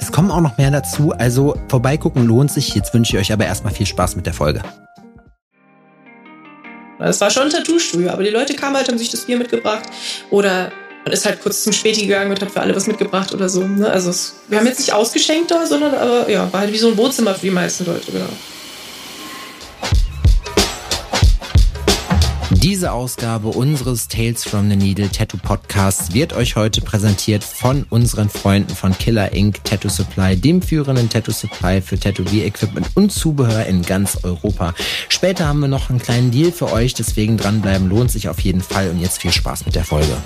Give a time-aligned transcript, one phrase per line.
[0.00, 2.74] Es kommen auch noch mehr dazu, also vorbeigucken lohnt sich.
[2.74, 4.62] Jetzt wünsche ich euch aber erstmal viel Spaß mit der Folge.
[6.98, 9.82] Es war schon ein Tattoo-Studio, aber die Leute kamen halt, haben sich das Bier mitgebracht
[10.30, 10.70] oder
[11.04, 13.66] man ist halt kurz zum Späti gegangen und hat für alle was mitgebracht oder so.
[13.66, 13.90] Ne?
[13.90, 16.88] Also es, wir haben jetzt nicht ausgeschenkt da, sondern aber ja, war halt wie so
[16.88, 18.28] ein Wohnzimmer für die meisten Leute, genau.
[22.64, 28.30] Diese Ausgabe unseres Tales from the Needle Tattoo Podcasts wird euch heute präsentiert von unseren
[28.30, 33.82] Freunden von Killer Ink Tattoo Supply, dem führenden Tattoo Supply für Tätowier-Equipment und Zubehör in
[33.82, 34.72] ganz Europa.
[35.10, 38.62] Später haben wir noch einen kleinen Deal für euch, deswegen dranbleiben lohnt sich auf jeden
[38.62, 40.16] Fall und jetzt viel Spaß mit der Folge.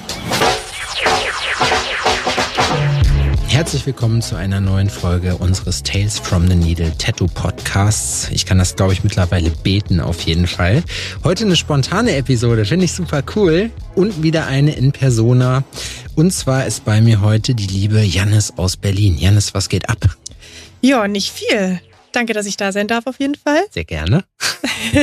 [3.59, 8.29] Herzlich willkommen zu einer neuen Folge unseres Tales from the Needle Tattoo Podcasts.
[8.31, 10.85] Ich kann das, glaube ich, mittlerweile beten auf jeden Fall.
[11.25, 13.73] Heute eine spontane Episode, finde ich super cool.
[13.97, 15.65] Und wieder eine in Persona.
[16.15, 19.19] Und zwar ist bei mir heute die liebe Jannis aus Berlin.
[19.19, 20.07] Jannis, was geht ab?
[20.81, 21.81] Ja, nicht viel.
[22.13, 23.65] Danke, dass ich da sein darf, auf jeden Fall.
[23.73, 24.23] Sehr gerne.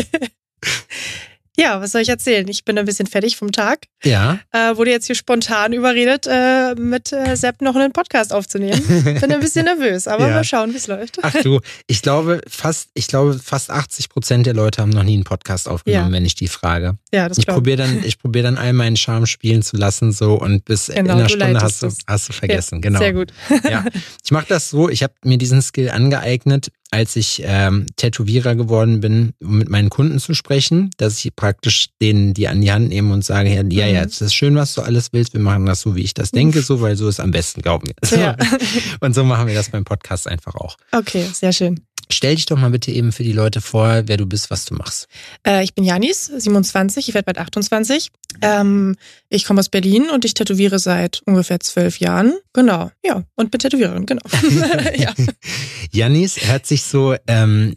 [1.57, 2.47] Ja, was soll ich erzählen?
[2.47, 3.85] Ich bin ein bisschen fertig vom Tag.
[4.03, 4.39] Ja.
[4.51, 8.81] Äh, wurde jetzt hier spontan überredet, äh, mit äh, Sepp noch einen Podcast aufzunehmen.
[9.21, 10.35] Bin ein bisschen nervös, aber ja.
[10.35, 11.17] mal schauen, wie es läuft.
[11.21, 15.15] Ach du, ich glaube fast, ich glaube fast 80 Prozent der Leute haben noch nie
[15.15, 16.13] einen Podcast aufgenommen, ja.
[16.13, 16.97] wenn ich die frage.
[17.13, 20.35] Ja, das Ich probiere dann, ich probiere dann all meinen Charme spielen zu lassen, so
[20.35, 22.75] und bis genau, in einer Stunde hast du, hast du vergessen.
[22.75, 22.99] Ja, genau.
[22.99, 23.33] Sehr gut.
[23.63, 23.85] Ja,
[24.23, 24.89] ich mache das so.
[24.89, 29.89] Ich habe mir diesen Skill angeeignet als ich ähm, Tätowierer geworden bin, um mit meinen
[29.89, 33.63] Kunden zu sprechen, dass ich praktisch denen die an die Hand nehme und sage, ja,
[33.63, 36.13] ja, ja, es ist schön, was du alles willst, wir machen das so, wie ich
[36.13, 38.17] das denke, so, weil so ist am besten, glauben wir.
[38.17, 38.37] Ja.
[39.01, 40.77] Und so machen wir das beim Podcast einfach auch.
[40.91, 41.81] Okay, sehr schön.
[42.11, 44.75] Stell dich doch mal bitte eben für die Leute vor, wer du bist, was du
[44.75, 45.07] machst.
[45.45, 48.11] Äh, ich bin Janis, 27, ich werde bald 28.
[48.41, 48.95] Ähm,
[49.29, 52.33] ich komme aus Berlin und ich tätowiere seit ungefähr zwölf Jahren.
[52.53, 54.21] Genau, ja, und bin Tätowiererin, genau.
[54.95, 55.13] ja.
[55.91, 57.73] Janis hört sich so, ähm,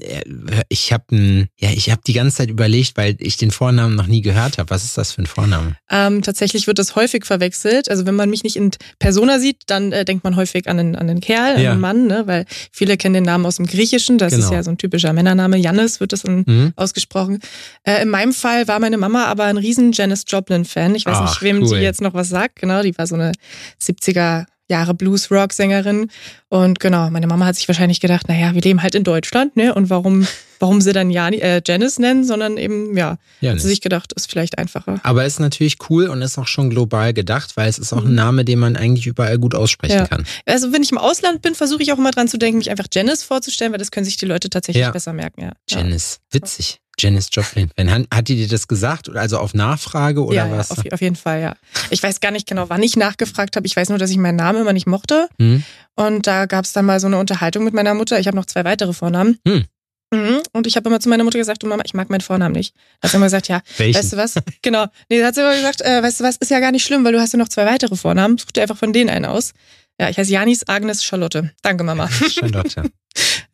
[0.69, 4.21] ich habe ja, ich habe die ganze Zeit überlegt, weil ich den Vornamen noch nie
[4.21, 4.71] gehört habe.
[4.71, 5.77] Was ist das für ein Vorname?
[5.91, 7.91] Ähm, tatsächlich wird das häufig verwechselt.
[7.91, 10.97] Also wenn man mich nicht in Persona sieht, dann äh, denkt man häufig an einen,
[10.97, 11.73] an einen Kerl, an ja.
[11.73, 12.27] einen Mann, ne?
[12.27, 14.47] weil viele kennen den Namen aus dem Griechischen das genau.
[14.47, 15.57] ist ja so ein typischer Männername.
[15.57, 16.73] Jannis wird das in, mhm.
[16.77, 17.41] ausgesprochen.
[17.85, 20.95] Äh, in meinem Fall war meine Mama aber ein riesen Janis Joplin-Fan.
[20.95, 21.69] Ich weiß Ach, nicht, wem cool.
[21.79, 22.57] die jetzt noch was sagt.
[22.57, 23.33] Genau, die war so eine
[23.81, 26.11] 70er Jahre Blues-Rock-Sängerin.
[26.49, 29.75] Und genau, meine Mama hat sich wahrscheinlich gedacht, naja, wir leben halt in Deutschland, ne?
[29.75, 30.27] Und warum,
[30.61, 33.57] warum sie dann Jani, äh, Janice nennen, sondern eben, ja, Janis.
[33.57, 35.01] hat sie sich gedacht, ist vielleicht einfacher.
[35.03, 38.11] Aber ist natürlich cool und ist auch schon global gedacht, weil es ist auch ein
[38.11, 38.15] mhm.
[38.15, 40.07] Name, den man eigentlich überall gut aussprechen ja.
[40.07, 40.25] kann.
[40.47, 42.87] Also wenn ich im Ausland bin, versuche ich auch immer dran zu denken, mich einfach
[42.93, 44.91] Janice vorzustellen, weil das können sich die Leute tatsächlich ja.
[44.91, 45.53] besser merken, ja.
[45.69, 46.81] Janice, witzig.
[46.99, 47.71] Janis Joplin.
[48.13, 49.09] Hat die dir das gesagt?
[49.15, 50.69] Also auf Nachfrage oder ja, was?
[50.71, 51.57] Ja, auf, auf, jeden Fall, ja.
[51.91, 53.67] Ich weiß gar nicht genau, wann ich nachgefragt habe.
[53.67, 55.29] Ich weiß nur, dass ich meinen Namen immer nicht mochte.
[55.39, 55.63] Hm.
[55.95, 58.19] Und da gab es dann mal so eine Unterhaltung mit meiner Mutter.
[58.19, 59.39] Ich habe noch zwei weitere Vornamen.
[59.47, 59.65] Hm.
[60.11, 60.41] Mhm.
[60.53, 62.75] Und ich habe immer zu meiner Mutter gesagt, du Mama, ich mag meinen Vornamen nicht.
[63.03, 63.99] Hat sie immer gesagt, ja, Welchen?
[63.99, 64.35] weißt du was?
[64.63, 64.87] Genau.
[65.11, 67.13] Nee, hat sie immer gesagt, äh, weißt du was, ist ja gar nicht schlimm, weil
[67.13, 68.39] du hast ja noch zwei weitere Vornamen.
[68.39, 69.53] Such dir einfach von denen einen aus.
[70.01, 71.53] Ja, ich heiße Janis Agnes Charlotte.
[71.63, 72.09] Danke, Mama.
[72.31, 72.91] Charlotte.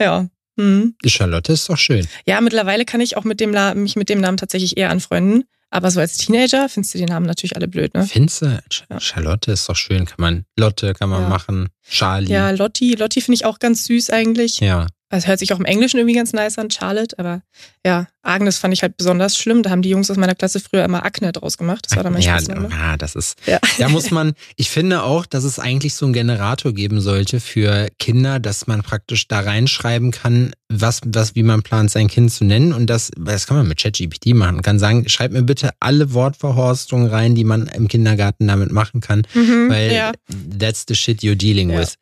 [0.00, 0.28] ja.
[0.56, 0.94] Mhm.
[1.04, 2.06] Die Charlotte ist doch schön.
[2.26, 5.44] Ja, mittlerweile kann ich auch mit dem mich mit dem Namen tatsächlich eher anfreunden.
[5.70, 8.06] Aber so als Teenager findest du die Namen natürlich alle blöd, ne?
[8.06, 8.62] Findest du?
[8.90, 9.00] Ja.
[9.00, 10.44] Charlotte ist doch schön, kann man.
[10.56, 11.28] Lotte kann man ja.
[11.28, 11.68] machen.
[11.82, 12.30] Charlie.
[12.30, 12.94] Ja, Lotti.
[12.94, 14.60] Lotti finde ich auch ganz süß eigentlich.
[14.60, 14.86] Ja.
[15.14, 17.42] Das hört sich auch im Englischen irgendwie ganz nice an, Charlotte, aber
[17.86, 19.62] ja, Agnes fand ich halt besonders schlimm.
[19.62, 21.86] Da haben die Jungs aus meiner Klasse früher immer Akne draus gemacht.
[21.86, 23.36] Das war dann mein ja, ja, das ist.
[23.46, 23.58] Ja.
[23.78, 27.88] Da muss man, ich finde auch, dass es eigentlich so einen Generator geben sollte für
[27.98, 32.44] Kinder, dass man praktisch da reinschreiben kann, was, was, wie man plant, sein Kind zu
[32.44, 32.72] nennen.
[32.72, 34.54] Und das, das kann man mit ChatGPT machen.
[34.54, 39.00] Man kann sagen, schreib mir bitte alle Wortverhorstungen rein, die man im Kindergarten damit machen
[39.00, 39.26] kann.
[39.34, 40.12] Mhm, weil ja.
[40.58, 41.96] that's the shit you're dealing with.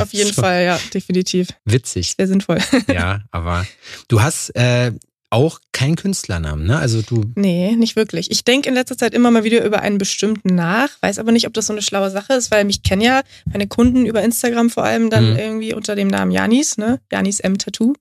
[0.00, 0.40] Auf jeden so.
[0.40, 1.48] Fall, ja, definitiv.
[1.64, 2.14] Witzig.
[2.16, 2.58] Sehr sinnvoll.
[2.94, 3.66] Ja, aber
[4.08, 4.92] du hast äh,
[5.30, 6.78] auch keinen Künstlernamen, ne?
[6.78, 7.24] Also du.
[7.36, 8.30] Nee, nicht wirklich.
[8.30, 11.46] Ich denke in letzter Zeit immer mal wieder über einen bestimmten nach, weiß aber nicht,
[11.46, 14.70] ob das so eine schlaue Sache ist, weil mich kennen ja meine Kunden über Instagram
[14.70, 15.38] vor allem dann mhm.
[15.38, 17.00] irgendwie unter dem Namen Janis, ne?
[17.12, 17.94] Janis M Tattoo.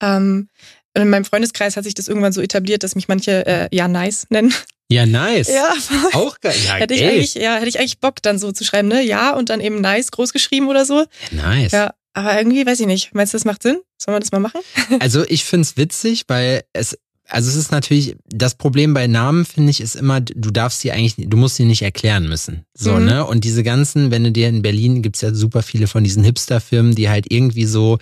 [0.00, 0.48] Ähm,
[0.94, 4.26] in meinem Freundeskreis hat sich das irgendwann so etabliert, dass mich manche äh, ja nice
[4.30, 4.54] nennen.
[4.90, 5.48] Ja, nice.
[5.48, 5.74] Ja,
[6.14, 6.56] auch geil.
[6.64, 9.02] Ja, hätte ich eigentlich, ja, hätte ich eigentlich Bock, dann so zu schreiben, ne?
[9.02, 11.04] Ja und dann eben nice groß geschrieben oder so.
[11.30, 11.72] Nice.
[11.72, 13.14] Ja, aber irgendwie weiß ich nicht.
[13.14, 13.80] Meinst du, das macht Sinn?
[13.96, 14.60] Sollen wir das mal machen?
[15.00, 16.98] Also ich find's witzig, weil es
[17.30, 20.92] also es ist natürlich, das Problem bei Namen, finde ich, ist immer, du darfst sie
[20.92, 22.64] eigentlich, du musst sie nicht erklären müssen.
[22.74, 23.04] So, mhm.
[23.04, 23.26] ne?
[23.26, 26.94] Und diese ganzen, wenn du dir in Berlin gibt's ja super viele von diesen Hipster-Firmen,
[26.94, 27.98] die halt irgendwie so,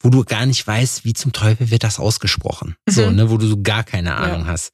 [0.00, 2.76] wo du gar nicht weißt, wie zum Teufel wird das ausgesprochen.
[2.86, 2.92] Mhm.
[2.92, 4.46] So, ne, wo du so gar keine Ahnung ja.
[4.48, 4.72] hast.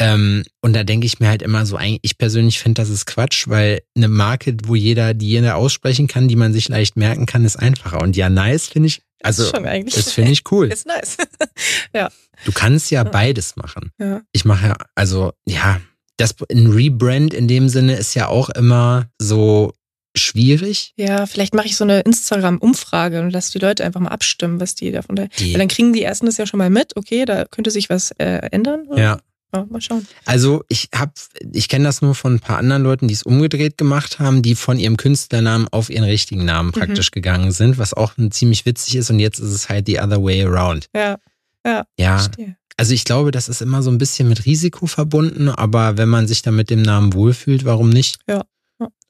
[0.00, 3.46] Ähm, und da denke ich mir halt immer so, ich persönlich finde, das ist Quatsch,
[3.46, 7.44] weil eine Marke, wo jeder, die jeder aussprechen kann, die man sich leicht merken kann,
[7.44, 8.00] ist einfacher.
[8.00, 9.94] Und ja, nice finde ich, also, das, eigentlich.
[9.94, 10.68] das finde ich cool.
[10.68, 11.16] Ist nice.
[11.94, 12.10] ja.
[12.44, 13.90] Du kannst ja, beides machen.
[13.98, 14.22] Ja.
[14.32, 15.80] Ich mache ja, also, ja,
[16.16, 19.72] das ein Rebrand in dem Sinne ist ja auch immer so
[20.16, 20.94] schwierig.
[20.96, 24.74] Ja, vielleicht mache ich so eine Instagram-Umfrage und lasse die Leute einfach mal abstimmen, was
[24.74, 25.16] die davon.
[25.16, 25.26] Da.
[25.38, 28.12] Weil dann kriegen die ersten das ja schon mal mit, okay, da könnte sich was
[28.12, 28.86] äh, ändern.
[28.88, 29.02] Oder?
[29.02, 29.18] Ja.
[29.54, 30.06] Ja, mal schauen.
[30.24, 31.12] Also ich habe,
[31.52, 34.56] ich kenne das nur von ein paar anderen Leuten, die es umgedreht gemacht haben, die
[34.56, 36.72] von ihrem Künstlernamen auf ihren richtigen Namen mhm.
[36.72, 37.14] praktisch mhm.
[37.14, 39.08] gegangen sind, was auch ziemlich witzig ist.
[39.08, 40.88] Und jetzt ist es halt the other way around.
[40.94, 41.18] Ja,
[41.66, 41.84] ja.
[41.98, 42.18] Ja.
[42.18, 42.56] Verstehe.
[42.78, 46.28] Also ich glaube, das ist immer so ein bisschen mit Risiko verbunden, aber wenn man
[46.28, 48.18] sich dann mit dem Namen wohlfühlt, warum nicht?
[48.28, 48.44] Ja.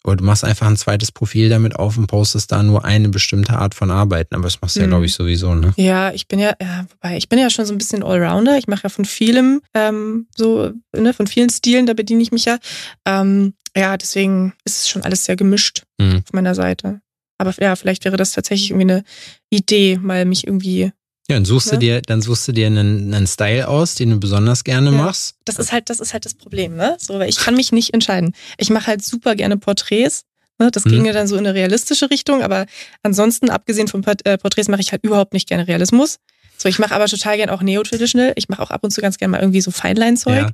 [0.06, 3.54] Oder du machst einfach ein zweites Profil damit auf und postest da nur eine bestimmte
[3.54, 4.36] Art von Arbeiten.
[4.36, 5.74] Aber das machst du ja, glaube ich, sowieso, ne?
[5.76, 8.56] Ja, ich bin ja, ja, wobei, ich bin ja schon so ein bisschen Allrounder.
[8.56, 12.44] Ich mache ja von vielem, ähm, so, ne, von vielen Stilen, da bediene ich mich
[12.44, 12.58] ja.
[13.04, 16.22] Ähm, ja, deswegen ist es schon alles sehr gemischt mhm.
[16.24, 17.00] auf meiner Seite.
[17.38, 19.04] Aber ja, vielleicht wäre das tatsächlich irgendwie eine
[19.50, 20.92] Idee, mal mich irgendwie
[21.28, 21.72] ja, dann suchst ne?
[21.72, 24.96] du dir, dann suchst du dir einen, einen Style aus, den du besonders gerne ja.
[24.96, 25.36] machst.
[25.44, 26.96] Das ist halt, das ist halt das Problem, ne?
[27.00, 28.32] So, weil ich kann mich nicht entscheiden.
[28.58, 30.24] Ich mache halt super gerne Porträts.
[30.58, 30.70] Ne?
[30.70, 30.90] Das mhm.
[30.90, 32.66] ginge dann so in eine realistische Richtung, aber
[33.02, 36.18] ansonsten, abgesehen von äh, Porträts, mache ich halt überhaupt nicht gerne Realismus.
[36.56, 38.32] So, ich mache aber total gern auch Neo-Traditional.
[38.36, 40.48] Ich mache auch ab und zu ganz gerne mal irgendwie so Feinlein-Zeug.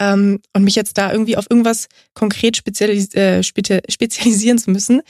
[0.00, 0.14] Ja.
[0.14, 5.02] Ähm, und mich jetzt da irgendwie auf irgendwas konkret spezialis äh, spezialisieren zu müssen,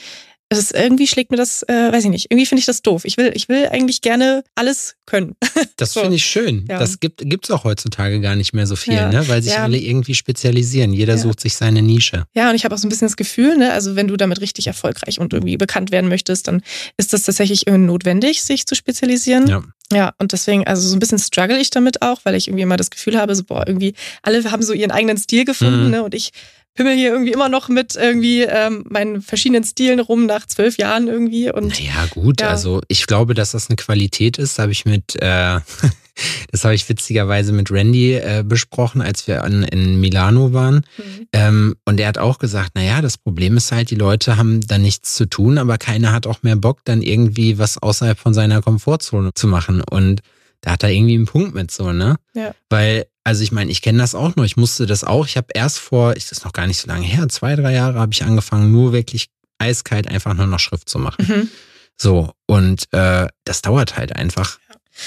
[0.54, 3.04] das ist, irgendwie schlägt mir das, äh, weiß ich nicht, irgendwie finde ich das doof.
[3.04, 5.36] Ich will, ich will eigentlich gerne alles können.
[5.76, 6.00] Das so.
[6.00, 6.66] finde ich schön.
[6.68, 6.78] Ja.
[6.78, 9.10] Das gibt es auch heutzutage gar nicht mehr so viel, ja.
[9.10, 9.26] ne?
[9.26, 9.64] weil sich ja.
[9.64, 10.92] alle irgendwie spezialisieren.
[10.92, 12.26] Jeder sucht sich seine Nische.
[12.32, 14.40] Ja, und ich habe auch so ein bisschen das Gefühl, ne, also wenn du damit
[14.40, 16.62] richtig erfolgreich und irgendwie bekannt werden möchtest, dann
[16.96, 19.48] ist das tatsächlich irgendwie notwendig, sich zu spezialisieren.
[19.48, 19.64] Ja.
[19.92, 22.76] Ja, und deswegen, also so ein bisschen struggle ich damit auch, weil ich irgendwie immer
[22.76, 25.90] das Gefühl habe, so, boah, irgendwie, alle haben so ihren eigenen Stil gefunden, mhm.
[25.90, 26.02] ne?
[26.02, 26.32] Und ich
[26.74, 31.08] pimmel hier irgendwie immer noch mit irgendwie ähm, meinen verschiedenen Stilen rum nach zwölf Jahren
[31.08, 31.50] irgendwie.
[31.50, 32.48] Und, naja, gut, ja.
[32.48, 34.58] also ich glaube, dass das eine Qualität ist.
[34.58, 35.60] Da habe ich mit, äh,
[36.50, 40.84] das habe ich witzigerweise mit Randy äh, besprochen, als wir an, in Milano waren.
[40.96, 41.28] Mhm.
[41.32, 44.78] Ähm, und er hat auch gesagt, naja, das Problem ist halt, die Leute haben da
[44.78, 48.62] nichts zu tun, aber keiner hat auch mehr Bock, dann irgendwie was außerhalb von seiner
[48.62, 49.80] Komfortzone zu machen.
[49.80, 50.22] Und
[50.64, 52.16] da hat er irgendwie einen Punkt mit so, ne?
[52.34, 52.54] Ja.
[52.70, 54.44] Weil also ich meine, ich kenne das auch noch.
[54.44, 55.26] Ich musste das auch.
[55.26, 57.98] Ich habe erst vor, ist das noch gar nicht so lange her, zwei, drei Jahre
[57.98, 59.28] habe ich angefangen, nur wirklich
[59.58, 61.26] eiskalt einfach nur noch Schrift zu machen.
[61.26, 61.48] Mhm.
[61.96, 64.58] So, und äh, das dauert halt einfach.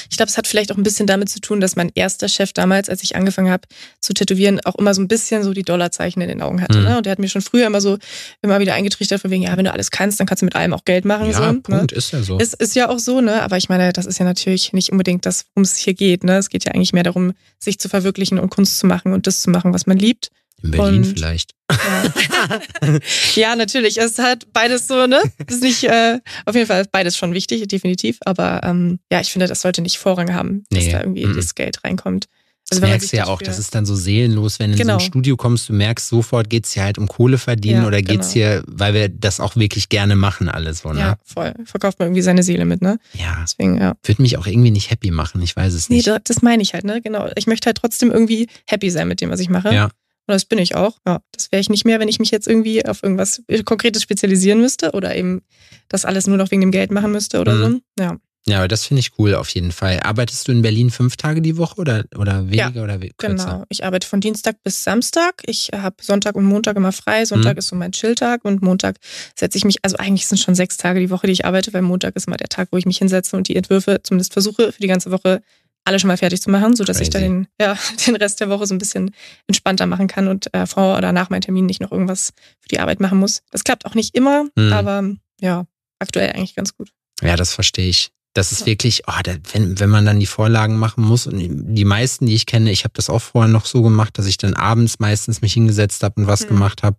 [0.10, 2.54] Ich glaube, es hat vielleicht auch ein bisschen damit zu tun, dass mein erster Chef
[2.54, 3.64] damals, als ich angefangen habe
[4.00, 6.80] zu tätowieren, auch immer so ein bisschen so die Dollarzeichen in den Augen hatte.
[6.80, 6.84] Mhm.
[6.86, 6.98] Ne?
[6.98, 7.98] Und der hat mir schon früher immer so
[8.42, 10.74] immer wieder eingetrichtert von wegen, ja, wenn du alles kannst, dann kannst du mit allem
[10.74, 11.28] auch Geld machen.
[11.28, 11.54] Ja, so, ne?
[11.62, 11.98] Punkt, ne?
[11.98, 12.38] ist ja so.
[12.38, 13.42] Ist, ist ja auch so, ne?
[13.42, 16.24] Aber ich meine, das ist ja natürlich nicht unbedingt das, worum es hier geht.
[16.24, 16.38] Ne?
[16.38, 19.42] Es geht ja eigentlich mehr darum, sich zu verwirklichen und Kunst zu machen und das
[19.42, 20.30] zu machen, was man liebt.
[20.64, 21.54] In Berlin und, vielleicht.
[21.72, 23.00] Ja.
[23.36, 23.56] ja.
[23.56, 23.98] natürlich.
[23.98, 25.22] Es hat beides so, ne?
[25.48, 28.18] Ist nicht, äh, auf jeden Fall ist beides schon wichtig, definitiv.
[28.26, 30.92] Aber ähm, ja, ich finde, das sollte nicht Vorrang haben, dass nee.
[30.92, 31.36] da irgendwie mm -mm.
[31.36, 32.28] das Geld reinkommt.
[32.70, 34.96] Also das merkst du ja auch, das ist dann so seelenlos, wenn du genau.
[34.96, 35.12] in so ein genau.
[35.12, 38.46] Studio kommst, du merkst sofort, geht's hier halt um Kohle verdienen ja, oder geht's genau.
[38.46, 41.00] hier, weil wir das auch wirklich gerne machen, alles so, ne?
[41.00, 41.54] Ja, voll.
[41.64, 43.00] Verkauft man irgendwie seine Seele mit, ne?
[43.14, 43.38] Ja.
[43.42, 43.96] Deswegen, ja.
[44.04, 46.08] Würde mich auch irgendwie nicht happy machen, ich weiß es nicht.
[46.08, 47.02] Nee, das meine ich halt, ne?
[47.02, 47.30] Genau.
[47.38, 49.74] Ich möchte halt trotzdem irgendwie happy sein mit dem, was ich mache.
[49.74, 49.90] Ja.
[50.28, 50.98] Und das bin ich auch.
[51.08, 54.60] Ja, das wäre ich nicht mehr, wenn ich mich jetzt irgendwie auf irgendwas Konkretes spezialisieren
[54.60, 55.42] müsste oder eben
[55.88, 57.82] das alles nur noch wegen dem Geld machen müsste oder mhm.
[57.98, 58.04] so.
[58.04, 58.18] Ja.
[58.48, 60.00] Ja, aber das finde ich cool auf jeden Fall.
[60.00, 63.46] Arbeitest du in Berlin fünf Tage die Woche oder, oder weniger ja, oder kürzer?
[63.46, 65.44] Genau, ich arbeite von Dienstag bis Samstag.
[65.46, 67.26] Ich habe Sonntag und Montag immer frei.
[67.26, 67.60] Sonntag mhm.
[67.60, 69.00] ist so mein Chilltag und Montag
[69.36, 71.74] setze ich mich, also eigentlich sind es schon sechs Tage die Woche, die ich arbeite,
[71.74, 74.72] weil Montag ist immer der Tag, wo ich mich hinsetze und die Entwürfe zumindest versuche
[74.72, 75.42] für die ganze Woche
[75.88, 77.04] alle schon mal fertig zu machen, sodass Crazy.
[77.04, 77.78] ich dann den, ja,
[78.08, 79.12] den Rest der Woche so ein bisschen
[79.48, 82.80] entspannter machen kann und äh, vor oder nach meinem Termin nicht noch irgendwas für die
[82.80, 83.42] Arbeit machen muss.
[83.52, 84.74] Das klappt auch nicht immer, mhm.
[84.74, 85.04] aber
[85.42, 85.66] ja,
[86.00, 86.92] aktuell eigentlich ganz gut.
[87.22, 88.12] Ja, das verstehe ich.
[88.34, 88.66] Das ist ja.
[88.68, 92.36] wirklich, oh, da, wenn, wenn man dann die Vorlagen machen muss und die meisten, die
[92.36, 95.42] ich kenne, ich habe das auch vorher noch so gemacht, dass ich dann abends meistens
[95.42, 96.50] mich hingesetzt habe und was mhm.
[96.50, 96.98] gemacht habe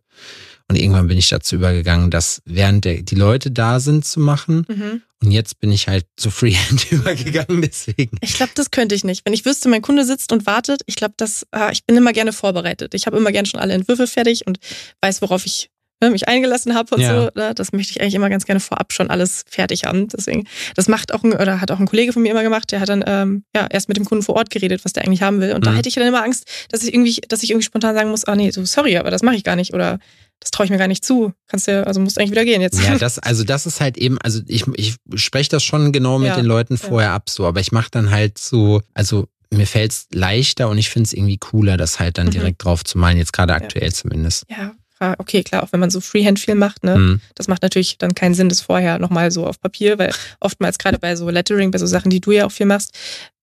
[0.68, 4.66] Und irgendwann bin ich dazu übergegangen, das während der, die Leute da sind zu machen.
[4.68, 5.02] Mhm.
[5.22, 8.18] Und jetzt bin ich halt zu Freehand übergegangen, deswegen.
[8.20, 9.25] Ich glaube, das könnte ich nicht.
[9.25, 12.12] Wenn ich wüsste, mein Kunde sitzt und wartet, ich glaube, das, äh, ich bin immer
[12.12, 12.94] gerne vorbereitet.
[12.94, 14.58] Ich habe immer gerne schon alle Entwürfe fertig und
[15.00, 15.70] weiß, worauf ich
[16.00, 17.22] ne, mich eingelassen habe und ja.
[17.22, 17.30] so.
[17.34, 17.54] Ne?
[17.54, 20.08] Das möchte ich eigentlich immer ganz gerne vorab schon alles fertig haben.
[20.08, 22.80] Deswegen, das macht auch ein, oder hat auch ein Kollege von mir immer gemacht, der
[22.80, 25.40] hat dann ähm, ja erst mit dem Kunden vor Ort geredet, was der eigentlich haben
[25.40, 25.52] will.
[25.52, 25.70] Und mhm.
[25.70, 28.25] da hätte ich dann immer Angst, dass ich irgendwie, dass ich irgendwie spontan sagen muss,
[28.25, 29.75] ah nee, so sorry, aber das mache ich gar nicht.
[29.75, 29.98] Oder
[30.40, 31.33] das traue ich mir gar nicht zu.
[31.49, 32.80] Kannst ja, also musst eigentlich wieder gehen jetzt.
[32.80, 36.28] Ja, das, also das ist halt eben, also ich, ich spreche das schon genau mit
[36.28, 37.14] ja, den Leuten vorher ja.
[37.14, 40.90] ab, so, aber ich mache dann halt so, also mir fällt es leichter und ich
[40.90, 42.33] finde es irgendwie cooler, das halt dann mhm.
[42.33, 43.92] direkt drauf zu malen, jetzt gerade aktuell ja.
[43.92, 44.45] zumindest.
[44.50, 44.75] Ja,
[45.19, 47.21] okay, klar, auch wenn man so Freehand viel macht, ne, mhm.
[47.35, 50.99] das macht natürlich dann keinen Sinn, das vorher nochmal so auf Papier, weil oftmals gerade
[50.99, 52.93] bei so Lettering, bei so Sachen, die du ja auch viel machst,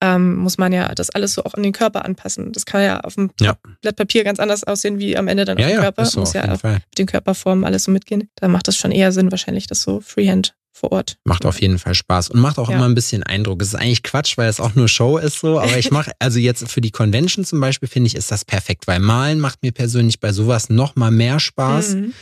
[0.02, 2.52] ähm, muss man ja das alles so auch an den Körper anpassen.
[2.52, 3.56] Das kann ja auf dem ja.
[3.82, 6.04] Blatt Papier ganz anders aussehen, wie am Ende dann ja, auf dem Körper.
[6.04, 8.30] Ja, so, muss ja mit den Körperformen alles so mitgehen.
[8.36, 11.18] Da macht das schon eher Sinn, wahrscheinlich, das so Freehand vor Ort.
[11.24, 12.76] Macht auf jeden Fall Spaß und macht auch ja.
[12.76, 13.62] immer ein bisschen Eindruck.
[13.62, 16.38] Es ist eigentlich Quatsch, weil es auch nur Show ist so, aber ich mache, also
[16.38, 19.72] jetzt für die Convention zum Beispiel finde ich, ist das perfekt, weil Malen macht mir
[19.72, 21.96] persönlich bei sowas noch mal mehr Spaß.
[21.96, 22.14] Mhm.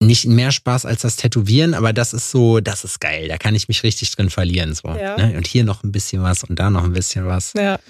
[0.00, 3.26] Nicht mehr Spaß als das Tätowieren, aber das ist so, das ist geil.
[3.26, 4.72] Da kann ich mich richtig drin verlieren.
[4.72, 5.16] So, ja.
[5.16, 5.36] ne?
[5.36, 7.52] Und hier noch ein bisschen was und da noch ein bisschen was.
[7.54, 7.80] Ja.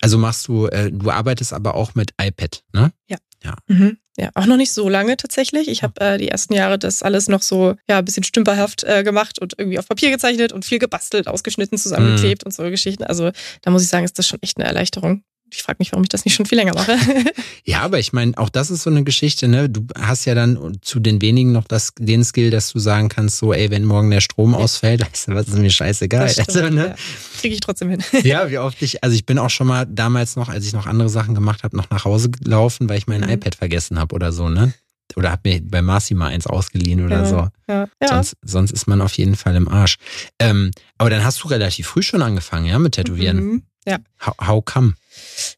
[0.00, 2.92] Also machst du, äh, du arbeitest aber auch mit iPad, ne?
[3.08, 3.18] Ja.
[3.42, 3.56] Ja.
[3.66, 3.98] Mhm.
[4.20, 5.68] Ja, auch noch nicht so lange tatsächlich.
[5.68, 9.04] Ich habe äh, die ersten Jahre das alles noch so ja ein bisschen stümperhaft äh,
[9.04, 12.48] gemacht und irgendwie auf Papier gezeichnet und viel gebastelt, ausgeschnitten, zusammengeklebt mhm.
[12.48, 13.04] und so Geschichten.
[13.04, 13.30] Also
[13.62, 16.08] da muss ich sagen, ist das schon echt eine Erleichterung ich frage mich, warum ich
[16.08, 16.96] das nicht schon viel länger mache.
[17.64, 19.68] ja, aber ich meine, auch das ist so eine Geschichte, ne?
[19.68, 23.38] Du hast ja dann zu den wenigen noch das, den Skill, dass du sagen kannst,
[23.38, 26.28] so, ey, wenn morgen der Strom ausfällt, weißt du, was ist mir scheißegal.
[26.28, 26.86] Stimmt, also, ne?
[26.88, 26.94] Ja.
[27.40, 28.02] Kriege ich trotzdem hin.
[28.24, 30.86] ja, wie oft ich, also ich bin auch schon mal damals noch, als ich noch
[30.86, 33.30] andere Sachen gemacht habe, noch nach Hause gelaufen, weil ich mein mhm.
[33.30, 34.72] iPad vergessen habe oder so, ne?
[35.16, 37.48] Oder hab mir bei Marci mal eins ausgeliehen oder ja, so.
[37.66, 38.08] Ja, ja.
[38.08, 39.96] Sonst, sonst ist man auf jeden Fall im Arsch.
[40.38, 43.40] Ähm, aber dann hast du relativ früh schon angefangen, ja, mit Tätowieren.
[43.40, 43.62] Mhm.
[43.86, 43.98] Ja.
[44.24, 44.94] How, how come?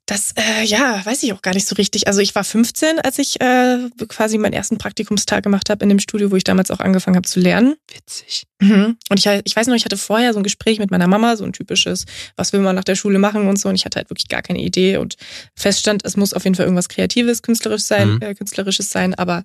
[0.06, 2.06] Das, äh, ja, weiß ich auch gar nicht so richtig.
[2.06, 5.98] Also ich war 15, als ich äh, quasi meinen ersten Praktikumstag gemacht habe in dem
[5.98, 7.76] Studio, wo ich damals auch angefangen habe zu lernen.
[7.92, 8.44] Witzig.
[8.60, 8.96] Mhm.
[9.08, 11.44] Und ich, ich weiß noch, ich hatte vorher so ein Gespräch mit meiner Mama, so
[11.44, 12.04] ein typisches,
[12.36, 13.68] was will man nach der Schule machen und so.
[13.68, 15.16] Und ich hatte halt wirklich gar keine Idee und
[15.54, 18.22] feststand, es muss auf jeden Fall irgendwas Kreatives, künstlerisch sein, mhm.
[18.22, 19.44] äh, künstlerisches sein, aber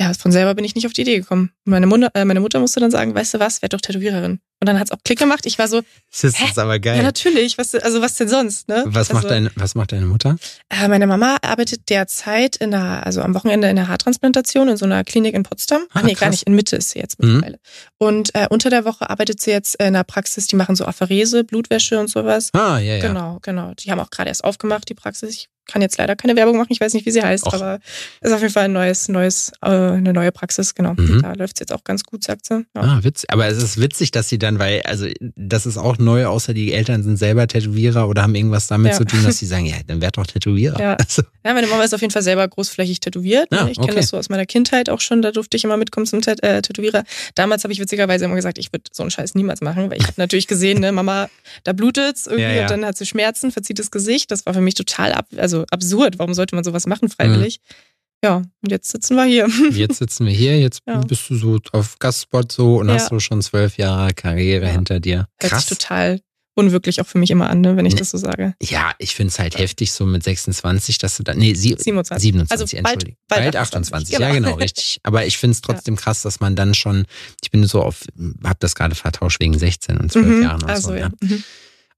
[0.00, 1.52] ja, von selber bin ich nicht auf die Idee gekommen.
[1.66, 4.40] Meine Mutter, äh, meine Mutter musste dann sagen, weißt du was, werd doch Tätowiererin.
[4.60, 5.46] Und dann hat es auch Klick gemacht.
[5.46, 6.60] Ich war so, das ist Hä?
[6.60, 6.98] aber geil.
[6.98, 7.56] Ja, natürlich.
[7.56, 8.68] Was, also was denn sonst?
[8.68, 8.84] Ne?
[8.86, 10.36] Was, also, macht deine, was macht deine Mutter?
[10.68, 14.84] Äh, meine Mama arbeitet derzeit in einer, also am Wochenende in der Haartransplantation in so
[14.84, 15.82] einer Klinik in Potsdam.
[15.94, 16.20] Ah, nee, krass.
[16.20, 16.42] gar nicht.
[16.42, 17.28] In Mitte ist sie jetzt mhm.
[17.28, 17.56] mittlerweile.
[17.56, 18.06] Mhm.
[18.06, 21.42] Und äh, unter der Woche arbeitet sie jetzt in einer Praxis, die machen so Apherese,
[21.42, 22.50] Blutwäsche und sowas.
[22.52, 23.06] Ah, ja, ja.
[23.06, 23.72] Genau, genau.
[23.74, 25.30] Die haben auch gerade erst aufgemacht, die Praxis.
[25.30, 27.54] Ich kann jetzt leider keine Werbung machen, ich weiß nicht, wie sie heißt, Och.
[27.54, 27.78] aber
[28.20, 30.94] ist auf jeden Fall ein neues, neues, äh, eine neue Praxis, genau.
[30.94, 31.22] Mhm.
[31.22, 32.66] Da läuft es jetzt auch ganz gut, sagt sie.
[32.74, 32.82] Ja.
[32.82, 33.30] Ah, witzig.
[33.30, 36.72] Aber es ist witzig, dass sie dann, weil, also das ist auch neu, außer die
[36.72, 38.98] Eltern sind selber Tätowierer oder haben irgendwas damit ja.
[38.98, 40.80] zu tun, dass sie sagen, ja, dann werd doch Tätowierer.
[40.80, 40.96] Ja.
[41.10, 41.22] Also.
[41.44, 43.50] ja, meine Mama ist auf jeden Fall selber großflächig tätowiert.
[43.50, 43.62] Ne?
[43.62, 44.00] Ah, ich kenne okay.
[44.00, 46.62] das so aus meiner Kindheit auch schon, da durfte ich immer mitkommen zum Tät äh,
[46.62, 47.04] Tätowierer.
[47.34, 50.04] Damals habe ich witzigerweise immer gesagt, ich würde so einen Scheiß niemals machen, weil ich
[50.04, 51.28] habe natürlich gesehen, ne, Mama,
[51.64, 54.30] da blutet's irgendwie ja, und dann hat sie Schmerzen, verzieht das Gesicht.
[54.30, 56.18] Das war für mich total ab, also absurd.
[56.18, 57.60] Warum sollte man sowas machen freiwillig?
[57.60, 57.89] Mhm.
[58.22, 59.48] Ja, und jetzt sitzen wir hier.
[59.72, 61.00] Jetzt sitzen wir hier, jetzt ja.
[61.00, 62.94] bist du so auf Gastspot so und ja.
[62.94, 64.72] hast so schon zwölf Jahre Karriere ja.
[64.72, 65.26] hinter dir.
[65.38, 65.64] Krass.
[65.66, 66.20] Total
[66.54, 68.54] unwirklich auch für mich immer an, ne, wenn ich ne, das so sage.
[68.62, 72.22] Ja, ich finde es halt heftig, so mit 26, dass du dann, nee, sie, 27,
[72.22, 73.16] 27 also entschuldige.
[73.28, 74.28] Bald, bald 28, 28 genau.
[74.28, 75.00] ja genau, richtig.
[75.02, 77.06] Aber ich finde es trotzdem krass, dass man dann schon,
[77.42, 78.04] ich bin so auf,
[78.44, 80.94] hab das gerade vertauscht wegen 16 und 12 mhm, Jahren oder also, so.
[80.94, 81.10] Ja.
[81.22, 81.42] Mhm.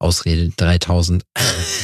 [0.02, 1.24] Ausrede 3000.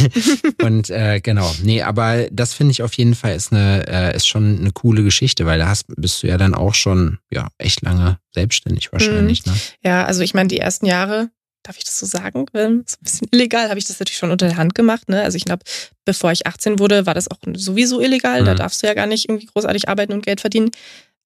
[0.63, 4.27] und äh, genau, nee, aber das finde ich auf jeden Fall ist eine äh, ist
[4.27, 7.83] schon eine coole Geschichte, weil da hast bist du ja dann auch schon ja echt
[7.83, 9.45] lange selbstständig wahrscheinlich.
[9.47, 9.53] Mhm.
[9.53, 9.59] Ne?
[9.85, 11.31] Ja, also ich meine die ersten Jahre
[11.63, 12.47] darf ich das so sagen?
[12.53, 15.09] So ein bisschen illegal habe ich das natürlich schon unter der Hand gemacht.
[15.09, 15.23] Ne?
[15.23, 15.65] Also ich glaube,
[16.05, 18.41] bevor ich 18 wurde, war das auch sowieso illegal.
[18.41, 18.47] Mhm.
[18.47, 20.71] Da darfst du ja gar nicht irgendwie großartig arbeiten und Geld verdienen.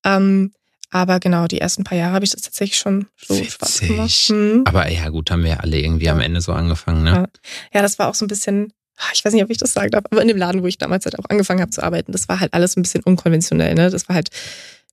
[0.05, 0.51] Ähm,
[0.93, 3.35] aber genau, die ersten paar Jahre habe ich das tatsächlich schon so.
[3.43, 4.29] Spaß gemacht.
[4.29, 4.63] Mhm.
[4.65, 6.13] Aber ja, gut, haben wir alle irgendwie ja.
[6.13, 7.11] am Ende so angefangen, ne?
[7.11, 7.27] Ja.
[7.73, 9.89] ja, das war auch so ein bisschen, ah, ich weiß nicht, ob ich das sagen
[9.89, 12.29] darf, aber in dem Laden, wo ich damals halt auch angefangen habe zu arbeiten, das
[12.29, 13.89] war halt alles ein bisschen unkonventionell, ne?
[13.89, 14.29] Das war halt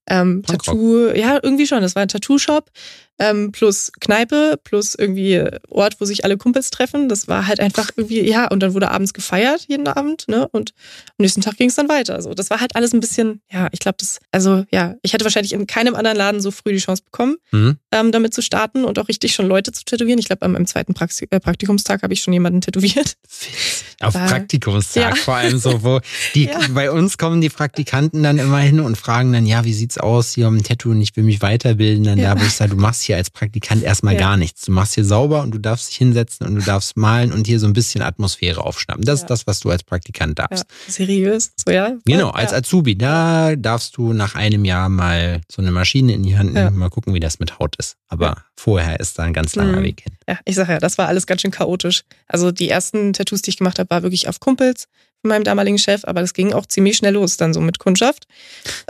[0.09, 1.83] ähm, Tattoo, ja, irgendwie schon.
[1.83, 2.71] Das war ein Tattoo-Shop.
[3.21, 7.09] Ähm, plus Kneipe, plus irgendwie Ort, wo sich alle Kumpels treffen.
[7.09, 10.49] Das war halt einfach irgendwie, ja, und dann wurde abends gefeiert, jeden Abend, ne?
[10.49, 10.73] Und
[11.11, 12.15] am nächsten Tag ging es dann weiter.
[12.15, 15.25] Also das war halt alles ein bisschen, ja, ich glaube, das, also ja, ich hätte
[15.25, 17.77] wahrscheinlich in keinem anderen Laden so früh die Chance bekommen, mhm.
[17.93, 20.19] ähm, damit zu starten und auch richtig schon Leute zu tätowieren.
[20.19, 23.17] Ich glaube, am, zweiten Praxi äh, Praktikumstag habe ich schon jemanden tätowiert.
[24.01, 25.23] Auf da, Praktikumstag ja.
[25.23, 26.01] vor allem so, wo
[26.35, 26.59] die ja.
[26.73, 30.33] bei uns kommen die Praktikanten dann immer hin und fragen dann, ja, wie sieht's aus
[30.33, 32.05] hier um ein Tattoo und ich will mich weiterbilden.
[32.05, 32.35] Dann ja.
[32.35, 34.21] da, wo ich sage, du machst hier als Praktikant erstmal ja.
[34.21, 34.63] gar nichts.
[34.63, 37.59] Du machst hier sauber und du darfst dich hinsetzen und du darfst malen und hier
[37.59, 39.05] so ein bisschen Atmosphäre aufschnappen.
[39.05, 39.25] Das ja.
[39.25, 40.65] ist das, was du als Praktikant darfst.
[40.69, 40.93] Ja.
[40.93, 41.97] Seriös, so ja.
[42.05, 46.37] Genau, als Azubi, da darfst du nach einem Jahr mal so eine Maschine in die
[46.37, 47.97] Hand nehmen, mal gucken, wie das mit Haut ist.
[48.09, 49.85] Aber vorher ist da ein ganz langer mhm.
[49.85, 50.17] Weg hin.
[50.29, 52.03] Ja, ich sag ja, das war alles ganz schön chaotisch.
[52.27, 54.87] Also die ersten Tattoos, die ich gemacht habe, war wirklich auf Kumpels
[55.21, 58.27] von meinem damaligen Chef, aber das ging auch ziemlich schnell los dann so mit Kundschaft.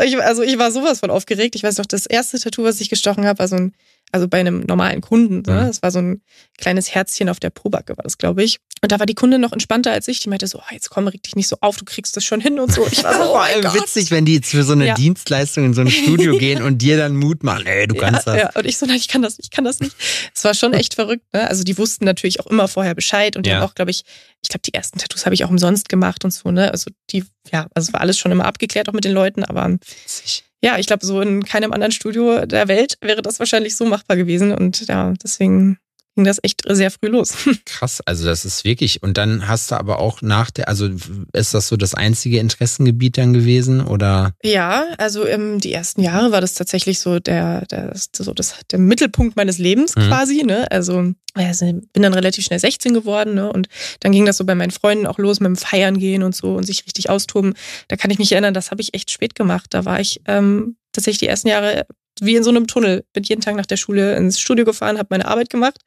[0.04, 1.56] Ich, also ich war sowas von aufgeregt.
[1.56, 3.72] Ich weiß noch, das erste Tattoo, was ich gestochen habe, war so ein
[4.12, 5.36] also bei einem normalen Kunden.
[5.36, 5.66] Ne?
[5.66, 6.22] Das war so ein
[6.58, 8.58] kleines Herzchen auf der Probacke, war das, glaube ich.
[8.82, 10.20] Und da war die Kundin noch entspannter als ich.
[10.20, 12.40] Die meinte so, oh, jetzt komm, reg dich nicht so auf, du kriegst das schon
[12.40, 12.86] hin und so.
[12.90, 14.94] Ich war so, oh Vor allem witzig, wenn die jetzt für so eine ja.
[14.94, 18.32] Dienstleistung in so ein Studio gehen und dir dann Mut machen, ey, du kannst ja,
[18.32, 18.42] das.
[18.42, 19.94] Ja, und ich so, nein, ich kann das nicht, ich kann das nicht.
[20.34, 21.24] Es war schon echt verrückt.
[21.32, 21.48] Ne?
[21.48, 23.56] Also die wussten natürlich auch immer vorher Bescheid und die ja.
[23.56, 24.02] haben auch, glaube ich,
[24.42, 26.72] ich glaube, die ersten Tattoos habe ich auch umsonst gemacht und so, ne?
[26.72, 30.44] Also die, ja, also war alles schon immer abgeklärt, auch mit den Leuten, aber witzig
[30.62, 34.16] ja, ich glaube, so in keinem anderen Studio der Welt wäre das wahrscheinlich so machbar
[34.16, 34.52] gewesen.
[34.52, 35.78] Und ja, deswegen
[36.20, 37.34] ging das echt sehr früh los.
[37.64, 39.02] Krass, also das ist wirklich.
[39.02, 40.90] Und dann hast du aber auch nach der, also
[41.32, 44.34] ist das so das einzige Interessengebiet dann gewesen oder?
[44.42, 48.78] Ja, also ähm, die ersten Jahre war das tatsächlich so der, der, so das, der
[48.78, 50.08] Mittelpunkt meines Lebens mhm.
[50.08, 50.42] quasi.
[50.44, 50.70] Ne?
[50.70, 53.50] Also, also bin dann relativ schnell 16 geworden ne?
[53.50, 53.68] und
[54.00, 56.54] dann ging das so bei meinen Freunden auch los mit dem Feiern gehen und so
[56.54, 57.54] und sich richtig austoben.
[57.88, 59.68] Da kann ich mich erinnern, das habe ich echt spät gemacht.
[59.70, 61.86] Da war ich ähm, tatsächlich die ersten Jahre
[62.24, 63.04] wie in so einem Tunnel.
[63.12, 65.78] Bin jeden Tag nach der Schule ins Studio gefahren, habe meine Arbeit gemacht.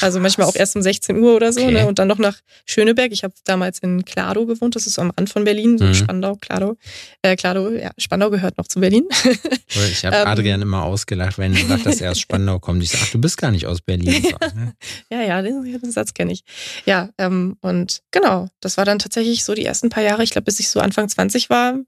[0.00, 1.60] Also manchmal auch erst um 16 Uhr oder so.
[1.60, 1.72] Okay.
[1.72, 1.86] Ne?
[1.86, 3.12] Und dann noch nach Schöneberg.
[3.12, 4.76] Ich habe damals in Klado gewohnt.
[4.76, 5.78] Das ist so am Rand von Berlin.
[5.78, 5.94] So mhm.
[5.94, 6.76] Spandau, Klado.
[7.22, 9.06] Äh, Klado, ja, Spandau gehört noch zu Berlin.
[9.90, 12.82] Ich habe ähm, Adrian immer ausgelacht, wenn er sagt, dass er aus Spandau kommt.
[12.82, 14.24] Ich sage, ach, du bist gar nicht aus Berlin.
[15.10, 16.42] ja, ja, den, den Satz kenne ich.
[16.84, 20.22] Ja, ähm, und genau, das war dann tatsächlich so die ersten paar Jahre.
[20.22, 21.78] Ich glaube, bis ich so Anfang 20 war,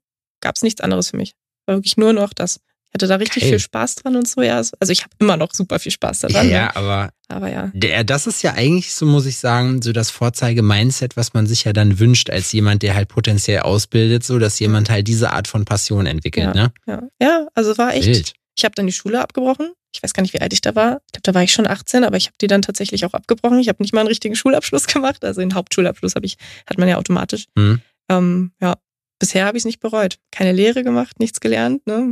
[0.40, 1.34] gab es nichts anderes für mich.
[1.66, 2.60] War wirklich nur noch das.
[2.90, 3.50] Ich hatte da richtig Geil.
[3.50, 4.56] viel Spaß dran und so, ja.
[4.56, 6.50] Also ich habe immer noch super viel Spaß daran.
[6.50, 6.76] Ja, ne?
[6.76, 7.70] aber, aber ja.
[7.72, 11.62] Der, das ist ja eigentlich, so muss ich sagen, so das Vorzeige-Mindset, was man sich
[11.62, 15.46] ja dann wünscht, als jemand, der halt potenziell ausbildet, so dass jemand halt diese Art
[15.46, 16.72] von Passion entwickelt, ja, ne?
[16.86, 18.08] Ja, ja also war echt.
[18.08, 18.32] Wild.
[18.58, 19.70] Ich habe dann die Schule abgebrochen.
[19.94, 21.00] Ich weiß gar nicht, wie alt ich da war.
[21.06, 23.60] Ich glaube, da war ich schon 18, aber ich habe die dann tatsächlich auch abgebrochen.
[23.60, 25.24] Ich habe nicht mal einen richtigen Schulabschluss gemacht.
[25.24, 26.36] Also den Hauptschulabschluss habe ich,
[26.68, 27.46] hat man ja automatisch.
[27.54, 27.80] Mhm.
[28.08, 28.74] Ähm, ja,
[29.20, 30.18] bisher habe ich es nicht bereut.
[30.32, 31.86] Keine Lehre gemacht, nichts gelernt.
[31.86, 32.10] Ne?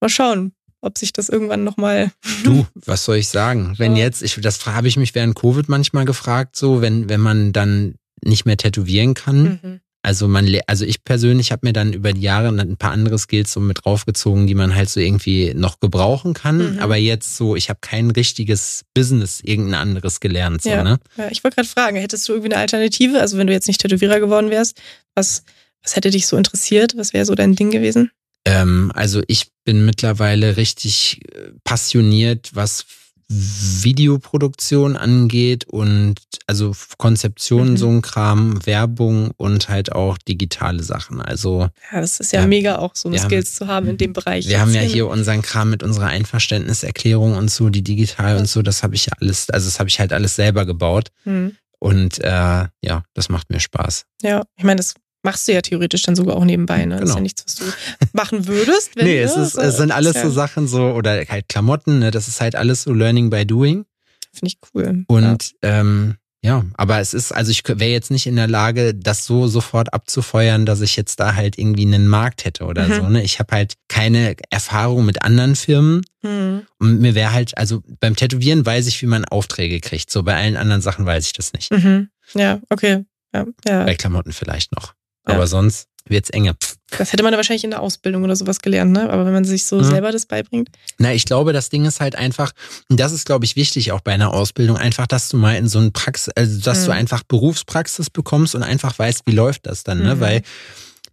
[0.00, 2.12] Mal schauen, ob sich das irgendwann nochmal.
[2.44, 3.74] Du, was soll ich sagen?
[3.76, 4.04] Wenn ja.
[4.04, 7.94] jetzt, ich, das habe ich mich während Covid manchmal gefragt, so, wenn, wenn man dann
[8.22, 9.60] nicht mehr tätowieren kann.
[9.62, 9.80] Mhm.
[10.02, 13.52] Also man, also ich persönlich habe mir dann über die Jahre ein paar andere Skills
[13.52, 16.74] so mit draufgezogen, die man halt so irgendwie noch gebrauchen kann.
[16.74, 16.78] Mhm.
[16.78, 20.62] Aber jetzt so, ich habe kein richtiges Business, irgendein anderes gelernt.
[20.62, 20.82] So, ja.
[20.82, 20.98] ne?
[21.18, 23.20] ja ich wollte gerade fragen, hättest du irgendwie eine Alternative?
[23.20, 24.80] Also wenn du jetzt nicht Tätowierer geworden wärst,
[25.14, 25.44] was
[25.82, 26.96] was hätte dich so interessiert?
[26.96, 28.10] Was wäre so dein Ding gewesen?
[28.44, 32.86] Ähm, also ich bin mittlerweile richtig äh, passioniert, was
[33.32, 36.16] Videoproduktion angeht und
[36.48, 37.76] also Konzeption, mhm.
[37.76, 41.20] so ein Kram, Werbung und halt auch digitale Sachen.
[41.20, 43.98] Also ja, das ist ja, ja mega auch so eine Skills haben, zu haben in
[43.98, 44.48] dem Bereich.
[44.48, 48.62] Wir haben ja hier unseren Kram mit unserer Einverständniserklärung und so, die digital und so,
[48.62, 51.12] das habe ich ja alles, also das habe ich halt alles selber gebaut.
[51.24, 51.56] Mhm.
[51.78, 54.06] Und äh, ja, das macht mir Spaß.
[54.22, 56.84] Ja, ich meine, das machst du ja theoretisch dann sogar auch nebenbei.
[56.84, 56.96] Ne?
[56.96, 57.00] Genau.
[57.00, 57.64] Das ist ja nichts, was du
[58.12, 58.96] machen würdest.
[58.96, 62.10] Wenn, nee, es, ist, es sind alles so Sachen so, oder halt Klamotten, ne?
[62.10, 63.84] das ist halt alles so Learning by Doing.
[64.32, 65.04] Finde ich cool.
[65.08, 65.80] Und ja.
[65.80, 69.46] ähm, ja, aber es ist, also ich wäre jetzt nicht in der Lage, das so
[69.46, 72.94] sofort abzufeuern, dass ich jetzt da halt irgendwie einen Markt hätte oder mhm.
[72.94, 73.08] so.
[73.10, 73.22] Ne?
[73.22, 76.00] Ich habe halt keine Erfahrung mit anderen Firmen.
[76.22, 76.62] Mhm.
[76.78, 80.10] Und mir wäre halt, also beim Tätowieren weiß ich, wie man Aufträge kriegt.
[80.10, 81.72] So bei allen anderen Sachen weiß ich das nicht.
[81.72, 82.08] Mhm.
[82.32, 83.04] Ja, okay.
[83.34, 83.84] Ja, ja.
[83.84, 84.94] Bei Klamotten vielleicht noch.
[85.24, 86.56] Aber sonst wird es enger.
[86.98, 89.10] Das hätte man ja wahrscheinlich in der Ausbildung oder sowas gelernt, ne?
[89.10, 89.84] Aber wenn man sich so mhm.
[89.84, 90.68] selber das beibringt.
[90.98, 92.52] Na, ich glaube, das Ding ist halt einfach,
[92.88, 95.68] und das ist, glaube ich, wichtig auch bei einer Ausbildung, einfach, dass du mal in
[95.68, 96.86] so ein Praxis, also dass mhm.
[96.86, 100.16] du einfach Berufspraxis bekommst und einfach weißt, wie läuft das dann, ne?
[100.16, 100.20] Mhm.
[100.20, 100.42] Weil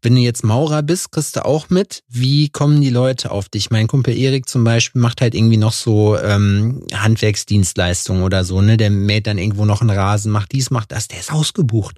[0.02, 3.72] wenn du jetzt Maurer bist, kriegst du auch mit, wie kommen die Leute auf dich.
[3.72, 8.78] Mein Kumpel Erik zum Beispiel macht halt irgendwie noch so ähm, Handwerksdienstleistungen oder so, ne?
[8.78, 11.98] Der mäht dann irgendwo noch einen Rasen, macht dies, macht das, der ist ausgebucht.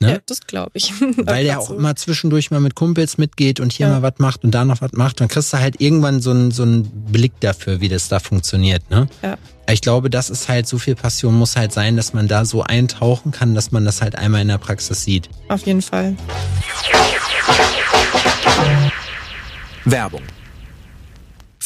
[0.00, 0.12] Ne?
[0.12, 0.92] Ja, das glaube ich.
[1.16, 1.76] Weil der auch so.
[1.76, 3.94] immer zwischendurch mal mit Kumpels mitgeht und hier ja.
[3.94, 5.20] mal was macht und da noch was macht.
[5.20, 8.90] Dann kriegst du halt irgendwann so einen, so einen Blick dafür, wie das da funktioniert,
[8.90, 9.08] ne?
[9.22, 9.36] Ja.
[9.70, 12.62] ich glaube, das ist halt so viel Passion muss halt sein, dass man da so
[12.62, 15.28] eintauchen kann, dass man das halt einmal in der Praxis sieht.
[15.48, 16.16] Auf jeden Fall.
[19.84, 20.24] Werbung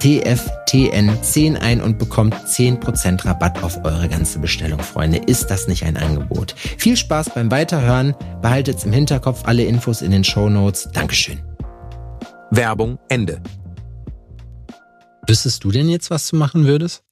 [0.00, 5.18] TFTN10 ein und bekommt 10% Rabatt auf eure ganze Bestellung, Freunde.
[5.18, 6.54] Ist das nicht ein Angebot?
[6.56, 8.14] Viel Spaß beim Weiterhören.
[8.40, 10.88] Behaltet's im Hinterkopf alle Infos in den Show Notes.
[10.92, 11.40] Dankeschön.
[12.50, 13.42] Werbung Ende.
[15.26, 17.07] Wüsstest du denn jetzt, was du machen würdest?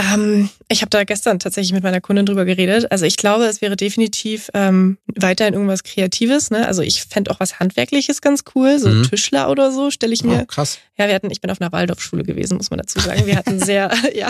[0.00, 2.90] Ähm, ich habe da gestern tatsächlich mit meiner Kundin drüber geredet.
[2.90, 6.50] Also ich glaube, es wäre definitiv ähm, weiterhin irgendwas Kreatives.
[6.50, 6.66] Ne?
[6.66, 9.02] Also ich fände auch was Handwerkliches ganz cool, so mhm.
[9.04, 10.40] Tischler oder so, stelle ich mir.
[10.42, 10.78] Oh, krass.
[10.96, 13.26] Ja, wir hatten, ich bin auf einer Waldorfschule gewesen, muss man dazu sagen.
[13.26, 14.28] Wir hatten sehr, ja,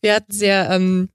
[0.00, 1.08] wir hatten sehr, ähm,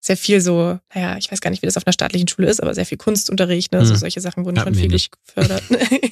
[0.00, 2.62] sehr viel so, naja, ich weiß gar nicht, wie das auf einer staatlichen Schule ist,
[2.62, 3.80] aber sehr viel Kunstunterricht, ne?
[3.80, 3.86] Mhm.
[3.86, 5.64] so solche Sachen wurden schon viel gefördert.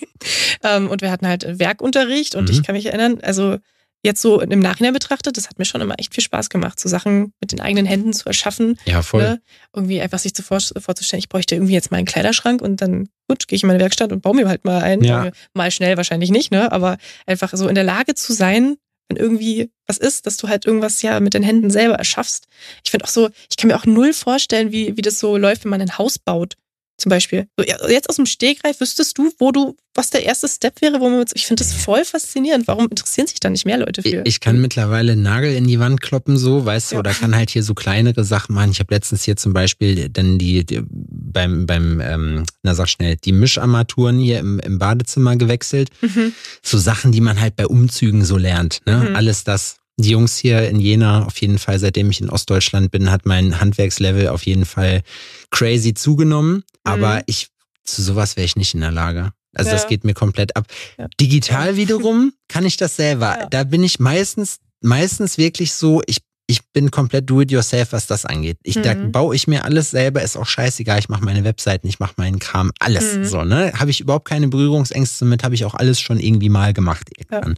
[0.65, 2.55] ähm, und wir hatten halt Werkunterricht und mhm.
[2.55, 3.59] ich kann mich erinnern, also
[4.05, 6.89] jetzt so im Nachhinein betrachtet, das hat mir schon immer echt viel Spaß gemacht, so
[6.89, 8.79] Sachen mit den eigenen Händen zu erschaffen.
[8.85, 9.23] Ja, voll.
[9.23, 9.41] Ne?
[9.75, 13.49] Irgendwie einfach sich zuvor, vorzustellen, ich bräuchte irgendwie jetzt mal einen Kleiderschrank und dann, gut,
[13.49, 15.03] gehe ich in meine Werkstatt und baue mir halt mal ein.
[15.03, 15.31] Ja.
[15.55, 16.71] Mal schnell wahrscheinlich nicht, ne?
[16.71, 18.77] Aber einfach so in der Lage zu sein,
[19.09, 22.47] wenn irgendwie was ist, dass du halt irgendwas ja mit den Händen selber erschaffst.
[22.85, 25.65] Ich finde auch so, ich kann mir auch null vorstellen, wie, wie das so läuft,
[25.65, 26.55] wenn man ein Haus baut.
[26.97, 27.49] Zum Beispiel.
[27.57, 31.09] So, jetzt aus dem Stegreif wüsstest du, wo du, was der erste Step wäre, wo
[31.09, 32.69] man, ich finde das voll faszinierend.
[32.69, 34.23] Warum interessieren sich da nicht mehr Leute für?
[34.25, 36.99] Ich kann mittlerweile Nagel in die Wand kloppen, so, weißt du, ja.
[37.01, 38.71] oder kann halt hier so kleinere Sachen machen.
[38.71, 43.17] Ich habe letztens hier zum Beispiel dann die, die beim, beim, ähm, na sag schnell,
[43.17, 45.91] die Mischarmaturen hier im, im Badezimmer gewechselt.
[46.01, 46.33] Mhm.
[46.63, 48.83] So Sachen, die man halt bei Umzügen so lernt.
[48.87, 49.09] Ne?
[49.11, 49.17] Mhm.
[49.17, 53.11] Alles das die Jungs hier in Jena, auf jeden Fall, seitdem ich in Ostdeutschland bin,
[53.11, 55.03] hat mein Handwerkslevel auf jeden Fall
[55.51, 56.65] crazy zugenommen.
[56.85, 57.23] Aber mhm.
[57.27, 57.49] ich,
[57.85, 59.33] zu sowas wäre ich nicht in der Lage.
[59.55, 59.77] Also ja.
[59.77, 60.67] das geht mir komplett ab.
[60.99, 61.09] Ja.
[61.21, 63.39] Digital wiederum kann ich das selber.
[63.39, 63.47] Ja.
[63.47, 68.59] Da bin ich meistens, meistens wirklich so, ich, ich bin komplett do-it-yourself, was das angeht.
[68.63, 68.83] Ich, mhm.
[68.83, 70.99] Da baue ich mir alles selber, ist auch scheißegal.
[70.99, 73.25] Ich mache meine Webseiten, ich mache meinen Kram, alles mhm.
[73.25, 73.73] so, ne?
[73.79, 77.57] Habe ich überhaupt keine Berührungsängste mit, habe ich auch alles schon irgendwie mal gemacht irgendwann.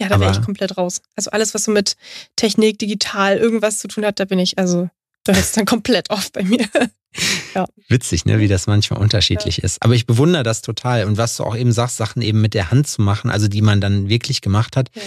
[0.00, 1.00] Ja, da wäre ich komplett raus.
[1.14, 1.96] Also alles, was so mit
[2.36, 4.90] Technik, digital, irgendwas zu tun hat, da bin ich, also
[5.26, 6.66] da ist dann komplett off bei mir.
[7.54, 7.66] ja.
[7.88, 9.64] Witzig, ne, wie das manchmal unterschiedlich ja.
[9.64, 9.82] ist.
[9.82, 11.04] Aber ich bewundere das total.
[11.04, 13.62] Und was du auch eben sagst, Sachen eben mit der Hand zu machen, also die
[13.62, 15.02] man dann wirklich gemacht hat, ja.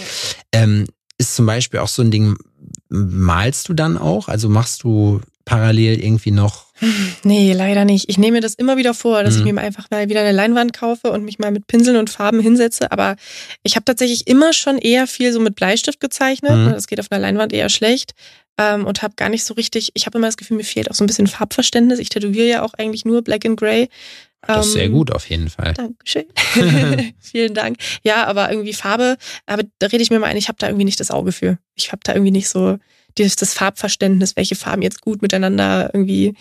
[0.52, 0.86] ähm,
[1.18, 2.36] ist zum Beispiel auch so ein Ding,
[2.88, 4.28] malst du dann auch?
[4.28, 5.20] Also machst du
[5.50, 6.66] parallel irgendwie noch?
[7.24, 8.08] Nee, leider nicht.
[8.08, 9.46] Ich nehme mir das immer wieder vor, dass mhm.
[9.46, 12.40] ich mir einfach mal wieder eine Leinwand kaufe und mich mal mit Pinseln und Farben
[12.40, 12.90] hinsetze.
[12.90, 13.16] Aber
[13.62, 16.56] ich habe tatsächlich immer schon eher viel so mit Bleistift gezeichnet.
[16.56, 16.72] Mhm.
[16.72, 18.12] Das geht auf einer Leinwand eher schlecht.
[18.56, 20.94] Ähm, und habe gar nicht so richtig, ich habe immer das Gefühl, mir fehlt auch
[20.94, 21.98] so ein bisschen Farbverständnis.
[21.98, 23.90] Ich tätowiere ja auch eigentlich nur Black and Grey.
[24.46, 25.74] Das ist sehr ähm, gut auf jeden Fall.
[25.74, 26.24] Dankeschön.
[27.20, 27.76] Vielen Dank.
[28.02, 30.86] Ja, aber irgendwie Farbe, aber da rede ich mir mal ein, ich habe da irgendwie
[30.86, 31.58] nicht das Auge für.
[31.74, 32.78] Ich habe da irgendwie nicht so
[33.16, 36.34] das, das Farbverständnis, welche Farben jetzt gut miteinander irgendwie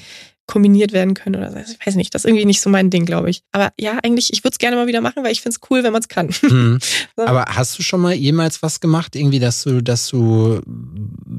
[0.49, 1.60] kombiniert werden können oder so.
[1.60, 3.43] Ich weiß nicht, das ist irgendwie nicht so mein Ding, glaube ich.
[3.51, 5.84] Aber ja, eigentlich, ich würde es gerne mal wieder machen, weil ich finde es cool,
[5.84, 6.32] wenn man es kann.
[6.41, 6.79] Mhm.
[7.15, 7.23] so.
[7.23, 10.60] Aber hast du schon mal jemals was gemacht, irgendwie, dass du, dass du,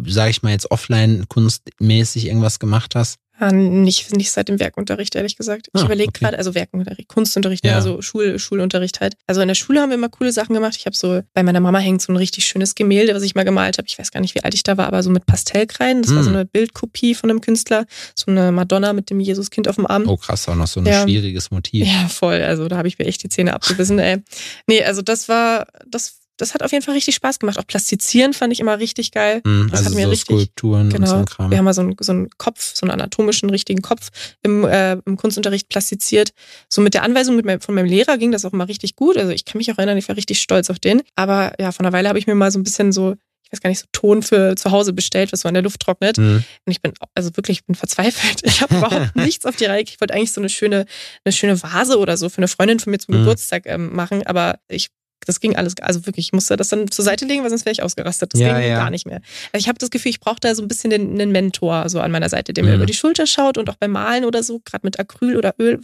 [0.07, 3.17] sag ich mal jetzt offline kunstmäßig irgendwas gemacht hast?
[3.49, 5.69] Nicht, nicht seit dem Werkunterricht, ehrlich gesagt.
[5.73, 6.21] Ich ah, überlege okay.
[6.21, 7.75] gerade, also Werkunterricht, Kunstunterricht, ja.
[7.75, 9.15] also Schul, Schulunterricht halt.
[9.27, 10.77] Also in der Schule haben wir immer coole Sachen gemacht.
[10.77, 13.45] Ich habe so, bei meiner Mama hängt so ein richtig schönes Gemälde, was ich mal
[13.45, 13.89] gemalt habe.
[13.89, 16.03] Ich weiß gar nicht, wie alt ich da war, aber so mit Pastellkreiden.
[16.03, 16.17] Das mm.
[16.17, 16.37] war so hm.
[16.37, 17.87] eine Bildkopie von einem Künstler.
[18.15, 20.07] So eine Madonna mit dem Jesuskind auf dem Arm.
[20.07, 21.03] Oh krass, auch noch so ein ja.
[21.03, 21.87] schwieriges Motiv.
[21.87, 22.43] Ja, voll.
[22.43, 24.19] Also da habe ich mir echt die Zähne abgebissen, ey.
[24.67, 27.59] Nee, also das war, das das hat auf jeden Fall richtig Spaß gemacht.
[27.59, 29.41] Auch Plastizieren fand ich immer richtig geil.
[29.45, 31.51] Mm, das also hat mir so richtig, Skulpturen genau, und so Kram.
[31.51, 34.09] Wir haben mal so einen, so einen Kopf, so einen anatomischen richtigen Kopf
[34.43, 36.33] im, äh, im Kunstunterricht plastiziert.
[36.69, 39.17] So mit der Anweisung mit meinem, von meinem Lehrer ging das auch immer richtig gut.
[39.17, 41.03] Also ich kann mich auch erinnern, ich war richtig stolz auf den.
[41.17, 43.15] Aber ja, von einer Weile habe ich mir mal so ein bisschen so
[43.51, 45.81] ich weiß gar nicht, so Ton für zu Hause bestellt, was so an der Luft
[45.81, 46.19] trocknet.
[46.19, 46.45] Mhm.
[46.67, 48.43] Und ich bin, also wirklich, ich bin verzweifelt.
[48.51, 49.83] Ich habe überhaupt nichts auf die Reihe.
[49.83, 50.87] Ich wollte eigentlich so eine schöne,
[51.25, 53.21] eine schöne Vase oder so für eine Freundin von mir zum mhm.
[53.21, 54.91] Geburtstag ähm, machen, aber ich
[55.27, 57.73] das ging alles, also wirklich, ich musste das dann zur Seite legen, weil sonst wäre
[57.73, 58.33] ich ausgerastet.
[58.33, 58.77] Das ja, ging ja.
[58.77, 59.21] gar nicht mehr.
[59.53, 62.01] Also ich habe das Gefühl, ich brauche da so ein bisschen den, einen Mentor so
[62.01, 62.71] an meiner Seite, der mhm.
[62.71, 65.55] mir über die Schulter schaut und auch beim Malen oder so, gerade mit Acryl oder
[65.59, 65.79] Öl,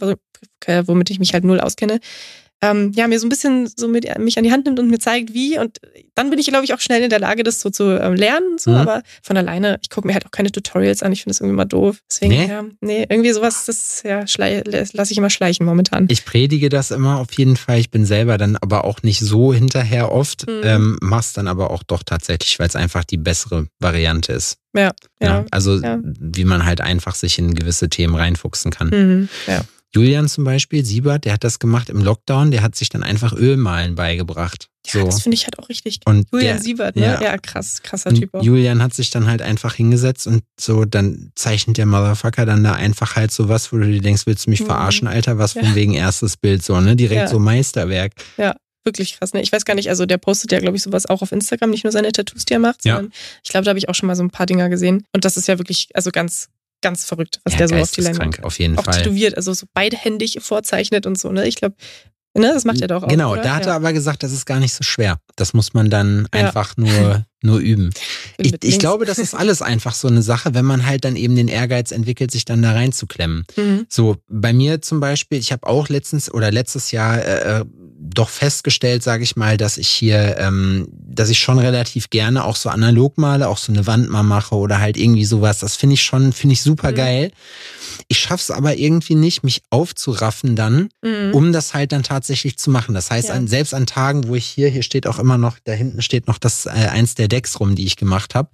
[0.85, 1.99] womit ich mich halt null auskenne,
[2.61, 4.97] ähm, ja, mir so ein bisschen so mit, mich an die Hand nimmt und mir
[4.97, 5.59] zeigt, wie.
[5.59, 5.77] Und
[6.15, 8.57] dann bin ich, glaube ich, auch schnell in der Lage, das so zu ähm, lernen.
[8.57, 8.71] So.
[8.71, 8.77] Mhm.
[8.77, 11.11] Aber von alleine, ich gucke mir halt auch keine Tutorials an.
[11.11, 11.99] Ich finde das irgendwie mal doof.
[12.09, 12.47] Deswegen, nee?
[12.47, 16.07] ja, nee, irgendwie sowas, das ja, lasse ich immer schleichen momentan.
[16.09, 17.77] Ich predige das immer auf jeden Fall.
[17.77, 20.47] Ich bin selber dann aber auch nicht so hinterher oft.
[20.47, 20.61] Mhm.
[20.63, 24.57] Ähm, mach's dann aber auch doch tatsächlich, weil es einfach die bessere Variante ist.
[24.73, 24.91] Ja,
[25.21, 25.27] ja.
[25.27, 25.99] ja also, ja.
[26.01, 28.89] wie man halt einfach sich in gewisse Themen reinfuchsen kann.
[28.89, 29.61] Mhm, ja.
[29.93, 33.33] Julian zum Beispiel, Siebert, der hat das gemacht im Lockdown, der hat sich dann einfach
[33.33, 34.69] Ölmalen beigebracht.
[34.85, 35.05] Ja, so.
[35.05, 35.99] das finde ich halt auch richtig.
[36.05, 37.05] Und Julian der, Siebert, ne?
[37.05, 38.43] Ja, ja krass, krasser Typ auch.
[38.43, 42.73] Julian hat sich dann halt einfach hingesetzt und so, dann zeichnet der Motherfucker dann da
[42.73, 44.67] einfach halt so was, wo du dir denkst, willst du mich mhm.
[44.67, 45.37] verarschen, Alter?
[45.37, 45.63] Was ja.
[45.63, 46.95] von wegen erstes Bild so, ne?
[46.95, 47.27] Direkt ja.
[47.27, 48.13] so Meisterwerk.
[48.37, 48.55] Ja.
[48.83, 49.41] Wirklich krass, ne?
[49.41, 51.83] Ich weiß gar nicht, also der postet ja, glaube ich, sowas auch auf Instagram, nicht
[51.83, 53.11] nur seine Tattoos, die er macht, sondern ja.
[53.43, 55.03] ich glaube, da habe ich auch schon mal so ein paar Dinger gesehen.
[55.11, 56.47] Und das ist ja wirklich, also ganz,
[56.81, 58.95] ganz verrückt, was ja, der so auf die Leinwand auf jeden auch Fall.
[58.95, 61.31] tätowiert, also so beidhändig vorzeichnet und so.
[61.31, 61.47] Ne?
[61.47, 61.75] Ich glaube,
[62.35, 63.07] ne, das macht er doch auch.
[63.07, 63.41] Genau, oder?
[63.41, 65.19] da hat er aber gesagt, das ist gar nicht so schwer.
[65.35, 66.45] Das muss man dann ja.
[66.45, 67.91] einfach nur, nur üben.
[68.37, 71.35] Ich, ich glaube, das ist alles einfach so eine Sache, wenn man halt dann eben
[71.35, 73.45] den Ehrgeiz entwickelt, sich dann da reinzuklemmen.
[73.55, 73.85] Mhm.
[73.89, 77.65] So, bei mir zum Beispiel, ich habe auch letztens oder letztes Jahr äh, äh
[77.99, 82.55] doch festgestellt, sage ich mal, dass ich hier, ähm, dass ich schon relativ gerne auch
[82.55, 85.59] so analog male, auch so eine Wand mal mache oder halt irgendwie sowas.
[85.59, 86.95] Das finde ich schon, finde ich super mhm.
[86.95, 87.31] geil.
[88.07, 91.31] Ich schaff's aber irgendwie nicht, mich aufzuraffen dann, mhm.
[91.33, 92.93] um das halt dann tatsächlich zu machen.
[92.93, 93.35] Das heißt, ja.
[93.35, 96.27] an, selbst an Tagen, wo ich hier, hier steht auch immer noch, da hinten steht
[96.27, 98.49] noch das äh, eins der Decks rum, die ich gemacht habe.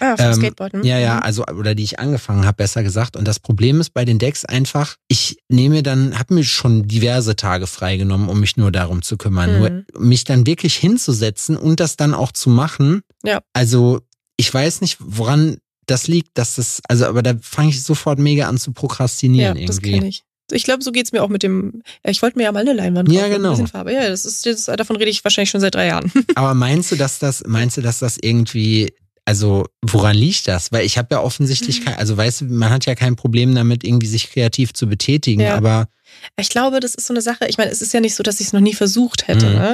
[0.00, 0.84] Ah, vom ähm, Skateboarden.
[0.84, 1.22] Ja, ja, mhm.
[1.22, 3.16] also oder die ich angefangen habe, besser gesagt.
[3.16, 7.36] Und das Problem ist bei den Decks einfach, ich nehme dann, habe mir schon diverse
[7.36, 9.54] Tage freigenommen, um mich nur darum zu kümmern.
[9.54, 9.58] Mhm.
[9.58, 13.02] Nur mich dann wirklich hinzusetzen und das dann auch zu machen.
[13.24, 13.40] Ja.
[13.52, 14.00] Also
[14.36, 18.48] ich weiß nicht, woran das liegt, dass das, also, aber da fange ich sofort mega
[18.48, 19.90] an zu prokrastinieren ja, irgendwie.
[19.90, 20.22] Das kenne ich.
[20.52, 21.82] Ich glaube, so geht's mir auch mit dem.
[22.04, 23.48] Ich wollte mir ja mal eine Leinwand kaufen, ja, genau.
[23.48, 23.92] ein bisschen Farbe.
[23.92, 26.12] Ja, das ist, das, davon rede ich wahrscheinlich schon seit drei Jahren.
[26.36, 28.94] Aber meinst du, dass das, meinst du, dass das irgendwie,
[29.26, 30.72] also woran liegt das?
[30.72, 33.84] Weil ich habe ja offensichtlich kein, also weißt du, man hat ja kein Problem damit,
[33.84, 35.56] irgendwie sich kreativ zu betätigen, ja.
[35.56, 35.88] aber
[36.36, 37.46] ich glaube, das ist so eine Sache.
[37.48, 39.46] Ich meine, es ist ja nicht so, dass ich es noch nie versucht hätte.
[39.46, 39.54] Mhm.
[39.54, 39.72] Ne?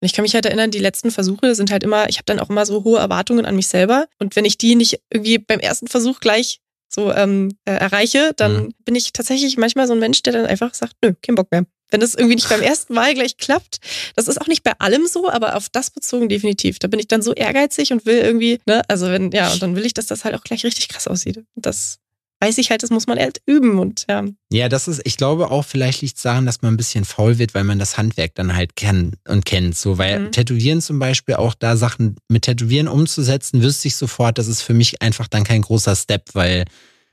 [0.00, 2.40] Und ich kann mich halt erinnern, die letzten Versuche sind halt immer, ich habe dann
[2.40, 4.06] auch immer so hohe Erwartungen an mich selber.
[4.18, 8.64] Und wenn ich die nicht irgendwie beim ersten Versuch gleich so ähm, äh, erreiche, dann
[8.64, 8.74] mhm.
[8.84, 11.66] bin ich tatsächlich manchmal so ein Mensch, der dann einfach sagt, nö, kein Bock mehr.
[11.94, 13.78] Wenn das irgendwie nicht beim ersten Mal gleich klappt,
[14.16, 16.80] das ist auch nicht bei allem so, aber auf das bezogen definitiv.
[16.80, 19.76] Da bin ich dann so ehrgeizig und will irgendwie, ne, also wenn, ja, und dann
[19.76, 21.44] will ich, dass das halt auch gleich richtig krass aussieht.
[21.54, 22.00] Das
[22.40, 24.24] weiß ich halt, das muss man halt üben und ja.
[24.50, 27.38] Ja, das ist, ich glaube auch, vielleicht liegt es daran, dass man ein bisschen faul
[27.38, 29.76] wird, weil man das Handwerk dann halt kennt und kennt.
[29.76, 30.32] So, weil mhm.
[30.32, 34.74] Tätowieren zum Beispiel auch da Sachen mit Tätowieren umzusetzen, wüsste ich sofort, das ist für
[34.74, 36.64] mich einfach dann kein großer Step, weil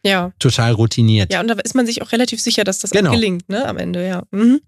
[0.04, 0.32] ja.
[0.40, 1.32] total routiniert.
[1.32, 3.12] Ja, und da ist man sich auch relativ sicher, dass das genau.
[3.12, 4.24] gelingt, ne, am Ende, ja.
[4.32, 4.62] Mhm.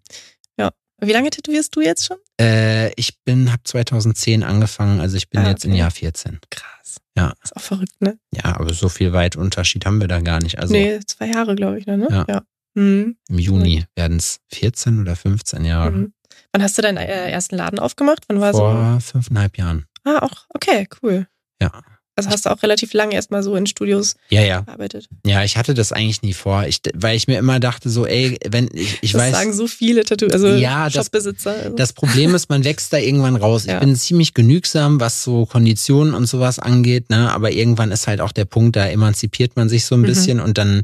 [0.57, 0.71] Ja.
[1.01, 2.17] Wie lange tätowierst du jetzt schon?
[2.39, 5.73] Äh, ich bin, habe 2010 angefangen, also ich bin ah, jetzt okay.
[5.73, 6.39] in Jahr 14.
[6.49, 6.97] Krass.
[7.17, 7.33] Ja.
[7.43, 8.17] Ist auch verrückt, ne?
[8.33, 10.59] Ja, aber so viel weit Unterschied haben wir da gar nicht.
[10.59, 12.07] Also, nee, zwei Jahre, glaube ich, ne?
[12.09, 12.25] Ja.
[12.27, 12.41] ja.
[12.75, 13.17] Mhm.
[13.29, 15.91] Im Juni werden es 14 oder 15 Jahre.
[15.91, 16.13] Mhm.
[16.51, 18.23] Wann hast du deinen äh, ersten Laden aufgemacht?
[18.27, 19.11] Wann war Vor so?
[19.11, 19.85] fünfeinhalb Jahren.
[20.03, 21.27] Ah, auch, okay, cool.
[21.61, 21.71] Ja.
[22.15, 24.61] Also hast du auch relativ lange erstmal so in Studios ja, ja.
[24.61, 25.07] gearbeitet.
[25.25, 28.37] Ja, ich hatte das eigentlich nie vor, ich, weil ich mir immer dachte so, ey,
[28.47, 29.31] wenn ich, ich das weiß.
[29.31, 31.53] sagen so viele Tattoo, also ja, Shopbesitzer.
[31.53, 31.75] Das, also.
[31.75, 33.65] das Problem ist, man wächst da irgendwann raus.
[33.65, 33.75] Ja.
[33.75, 37.31] Ich bin ziemlich genügsam, was so Konditionen und sowas angeht, ne?
[37.31, 40.05] Aber irgendwann ist halt auch der Punkt, da emanzipiert man sich so ein mhm.
[40.05, 40.83] bisschen und dann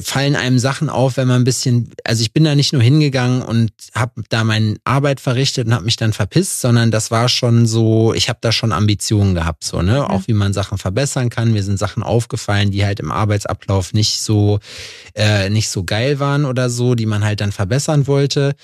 [0.00, 3.42] fallen einem Sachen auf, wenn man ein bisschen, also ich bin da nicht nur hingegangen
[3.42, 7.64] und habe da meine Arbeit verrichtet und habe mich dann verpisst, sondern das war schon
[7.66, 10.10] so, ich habe da schon Ambitionen gehabt, so, ne?
[10.10, 11.52] Auch wie man Sachen verbessern kann.
[11.52, 14.58] Mir sind Sachen aufgefallen, die halt im Arbeitsablauf nicht so,
[15.14, 18.56] äh, nicht so geil waren oder so, die man halt dann verbessern wollte.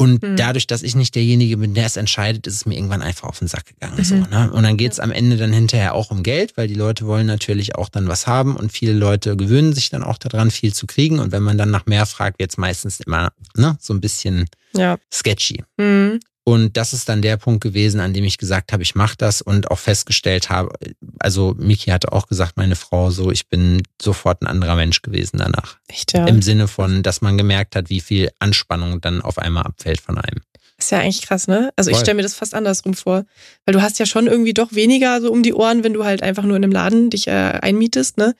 [0.00, 0.36] Und mhm.
[0.36, 3.40] dadurch, dass ich nicht derjenige bin, der es entscheidet, ist es mir irgendwann einfach auf
[3.40, 3.96] den Sack gegangen.
[3.96, 4.04] Mhm.
[4.04, 4.48] So, ne?
[4.52, 7.74] Und dann geht's am Ende dann hinterher auch um Geld, weil die Leute wollen natürlich
[7.74, 11.18] auch dann was haben und viele Leute gewöhnen sich dann auch daran, viel zu kriegen.
[11.18, 14.98] Und wenn man dann nach mehr fragt, wird's meistens immer ne, so ein bisschen ja.
[15.12, 15.64] sketchy.
[15.78, 16.20] Mhm.
[16.48, 19.42] Und das ist dann der Punkt gewesen, an dem ich gesagt habe, ich mache das
[19.42, 20.70] und auch festgestellt habe,
[21.18, 25.36] also Miki hatte auch gesagt, meine Frau, so, ich bin sofort ein anderer Mensch gewesen
[25.36, 25.76] danach.
[25.88, 26.26] Echt, ja.
[26.26, 30.16] Im Sinne von, dass man gemerkt hat, wie viel Anspannung dann auf einmal abfällt von
[30.16, 30.40] einem.
[30.78, 31.70] Ist ja eigentlich krass, ne?
[31.76, 31.98] Also Voll.
[31.98, 33.26] ich stelle mir das fast andersrum vor.
[33.66, 36.22] Weil du hast ja schon irgendwie doch weniger so um die Ohren, wenn du halt
[36.22, 38.34] einfach nur in einem Laden dich äh, einmietest, ne?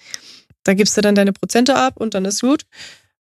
[0.65, 2.65] Da gibst du dann deine Prozente ab und dann ist gut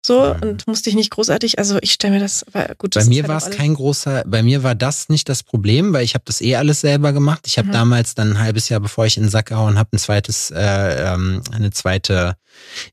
[0.05, 2.95] so und musste ich nicht großartig, also ich stelle mir das war gut.
[2.95, 5.93] Das bei mir halt war es kein großer, bei mir war das nicht das Problem,
[5.93, 7.41] weil ich habe das eh alles selber gemacht.
[7.45, 7.73] Ich habe mhm.
[7.73, 11.13] damals dann ein halbes Jahr, bevor ich in den Sack gehauen habe, ein zweites, äh,
[11.13, 12.35] ähm, eine zweite.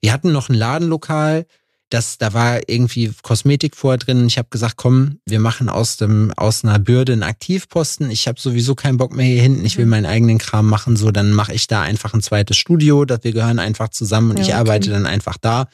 [0.01, 1.47] Wir hatten noch ein Ladenlokal.
[1.91, 4.27] Das, da war irgendwie Kosmetik vorher drin.
[4.27, 8.11] Ich habe gesagt, komm, wir machen aus dem aus einer Bürde einen Aktivposten.
[8.11, 9.65] Ich habe sowieso keinen Bock mehr hier hinten.
[9.65, 9.91] Ich will mhm.
[9.91, 10.97] meinen eigenen Kram machen.
[10.97, 13.05] So, dann mache ich da einfach ein zweites Studio.
[13.05, 15.69] dass wir gehören einfach zusammen und ja, ich arbeite dann einfach da.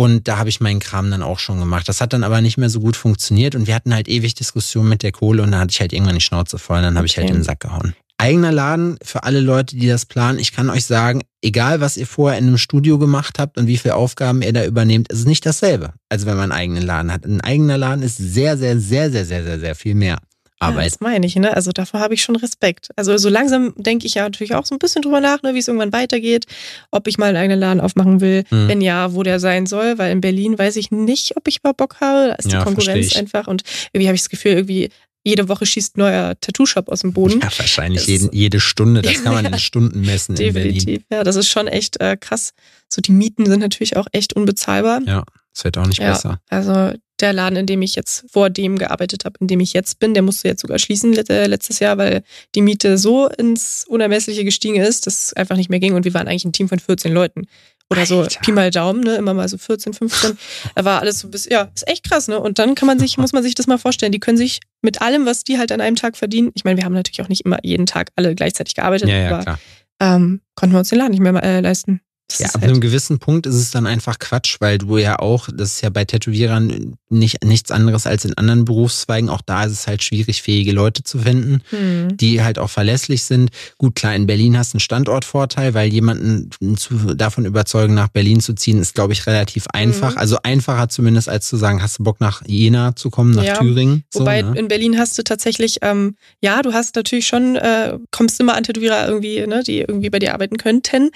[0.00, 1.86] Und da habe ich meinen Kram dann auch schon gemacht.
[1.86, 4.88] Das hat dann aber nicht mehr so gut funktioniert und wir hatten halt ewig Diskussionen
[4.88, 7.06] mit der Kohle und dann hatte ich halt irgendwann die Schnauze voll und dann habe
[7.06, 7.92] ich halt in den Sack gehauen.
[8.16, 10.38] Eigener Laden für alle Leute, die das planen.
[10.38, 13.76] Ich kann euch sagen, egal was ihr vorher in einem Studio gemacht habt und wie
[13.76, 17.12] viele Aufgaben ihr da übernehmt, ist es nicht dasselbe, als wenn man einen eigenen Laden
[17.12, 17.26] hat.
[17.26, 20.16] Ein eigener Laden ist sehr, sehr, sehr, sehr, sehr, sehr, sehr viel mehr.
[20.60, 20.84] Arbeit.
[20.84, 21.54] Ja, das meine ich, ne?
[21.54, 22.88] Also davor habe ich schon Respekt.
[22.96, 25.58] Also so langsam denke ich ja natürlich auch so ein bisschen drüber nach, ne, wie
[25.58, 26.46] es irgendwann weitergeht,
[26.90, 28.68] ob ich mal einen eigenen Laden aufmachen will, mhm.
[28.68, 31.72] wenn ja, wo der sein soll, weil in Berlin weiß ich nicht, ob ich mal
[31.72, 32.28] Bock habe.
[32.28, 34.90] Da ist ja, die Konkurrenz einfach und irgendwie habe ich das Gefühl, irgendwie
[35.24, 37.40] jede Woche schießt neuer Tattoo-Shop aus dem Boden.
[37.40, 39.02] Ja, wahrscheinlich jeden, jede Stunde.
[39.02, 40.78] Das kann man in Stunden messen Definitiv.
[40.78, 41.04] in Berlin.
[41.10, 42.52] Ja, das ist schon echt äh, krass.
[42.88, 45.00] So die Mieten sind natürlich auch echt unbezahlbar.
[45.06, 46.40] Ja, es wird auch nicht ja, besser.
[46.48, 49.98] Also der Laden, in dem ich jetzt vor dem gearbeitet habe, in dem ich jetzt
[49.98, 52.22] bin, der musste jetzt sogar schließen letztes Jahr, weil
[52.54, 55.94] die Miete so ins Unermessliche gestiegen ist, dass es einfach nicht mehr ging.
[55.94, 57.46] Und wir waren eigentlich ein Team von 14 Leuten.
[57.92, 58.40] Oder so Alter.
[58.40, 59.16] Pi mal Daumen, ne?
[59.16, 60.38] Immer mal so 14, 15.
[60.76, 62.38] Da war alles so bis, ja, ist echt krass, ne?
[62.38, 64.12] Und dann kann man sich, muss man sich das mal vorstellen.
[64.12, 66.84] Die können sich mit allem, was die halt an einem Tag verdienen, ich meine, wir
[66.84, 69.58] haben natürlich auch nicht immer jeden Tag alle gleichzeitig gearbeitet, ja, ja, aber
[70.00, 72.00] ähm, konnten wir uns den Laden nicht mehr äh, leisten.
[72.30, 75.18] Das ja, ab halt einem gewissen Punkt ist es dann einfach Quatsch, weil du ja
[75.18, 79.28] auch, das ist ja bei Tätowierern nicht, nichts anderes als in anderen Berufszweigen.
[79.28, 82.16] Auch da ist es halt schwierig, fähige Leute zu finden, hm.
[82.16, 83.50] die halt auch verlässlich sind.
[83.78, 88.40] Gut, klar, in Berlin hast du einen Standortvorteil, weil jemanden zu, davon überzeugen, nach Berlin
[88.40, 90.12] zu ziehen, ist, glaube ich, relativ einfach.
[90.12, 90.18] Hm.
[90.18, 93.56] Also einfacher zumindest, als zu sagen, hast du Bock nach Jena zu kommen, nach ja.
[93.56, 94.04] Thüringen.
[94.10, 94.56] So, Wobei ne?
[94.56, 98.62] in Berlin hast du tatsächlich, ähm, ja, du hast natürlich schon, äh, kommst immer an
[98.62, 101.10] Tätowierer irgendwie, ne, die irgendwie bei dir arbeiten könnten.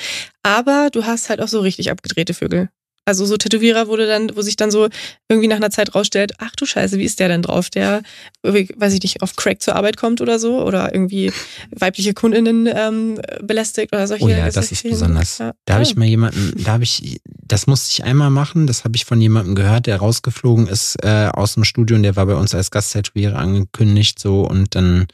[0.46, 2.68] Aber du hast halt auch so richtig abgedrehte Vögel.
[3.06, 4.88] Also so Tätowierer wurde dann, wo sich dann so
[5.28, 7.68] irgendwie nach einer Zeit rausstellt, ach du Scheiße, wie ist der denn drauf?
[7.68, 8.02] Der,
[8.42, 11.30] weiß ich nicht, auf Crack zur Arbeit kommt oder so oder irgendwie
[11.70, 14.24] weibliche Kundinnen ähm, belästigt oder solche.
[14.24, 15.36] Oh ja, das ist besonders.
[15.36, 15.52] Ja.
[15.66, 18.96] Da habe ich mal jemanden, da habe ich, das musste ich einmal machen, das habe
[18.96, 22.36] ich von jemandem gehört, der rausgeflogen ist äh, aus dem Studio und der war bei
[22.36, 25.08] uns als Gasttätowierer angekündigt so und dann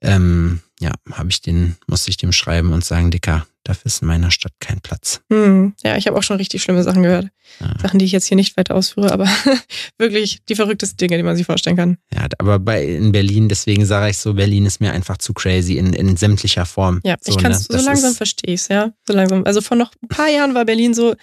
[0.00, 4.08] ähm, ja, habe ich den, musste ich dem schreiben und sagen, Dicker, dafür ist in
[4.08, 5.20] meiner Stadt kein Platz.
[5.30, 7.28] Hm, ja, ich habe auch schon richtig schlimme Sachen gehört.
[7.60, 7.78] Ja.
[7.80, 9.28] Sachen, die ich jetzt hier nicht weiter ausführe, aber
[9.98, 11.98] wirklich die verrücktesten Dinge, die man sich vorstellen kann.
[12.14, 15.76] Ja, aber bei in Berlin, deswegen sage ich so, Berlin ist mir einfach zu crazy
[15.76, 17.00] in, in sämtlicher Form.
[17.04, 17.78] Ja, so, ich kann es ne?
[17.78, 18.92] so langsam verstehe ich ja.
[19.06, 19.44] So langsam.
[19.44, 21.14] Also vor noch ein paar Jahren war Berlin so,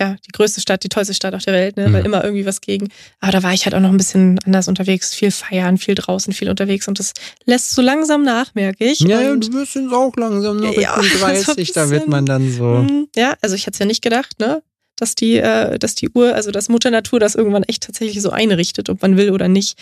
[0.00, 1.92] ja, die größte Stadt, die tollste Stadt auf der Welt, ne?
[1.92, 2.88] weil immer irgendwie was gegen.
[3.20, 6.32] Aber da war ich halt auch noch ein bisschen anders unterwegs, viel feiern, viel draußen,
[6.32, 7.12] viel unterwegs und das
[7.46, 9.00] lässt so langsam nach, merke ich.
[9.00, 12.50] Ja, und du wirst jetzt auch langsam noch ja, 30, so da wird man dann
[12.50, 12.64] so.
[12.64, 14.62] Mhm, ja, also ich hätte es ja nicht gedacht, ne?
[14.94, 18.30] Dass die, äh, dass die Uhr, also dass Mutter Natur das irgendwann echt tatsächlich so
[18.30, 19.78] einrichtet, ob man will oder nicht.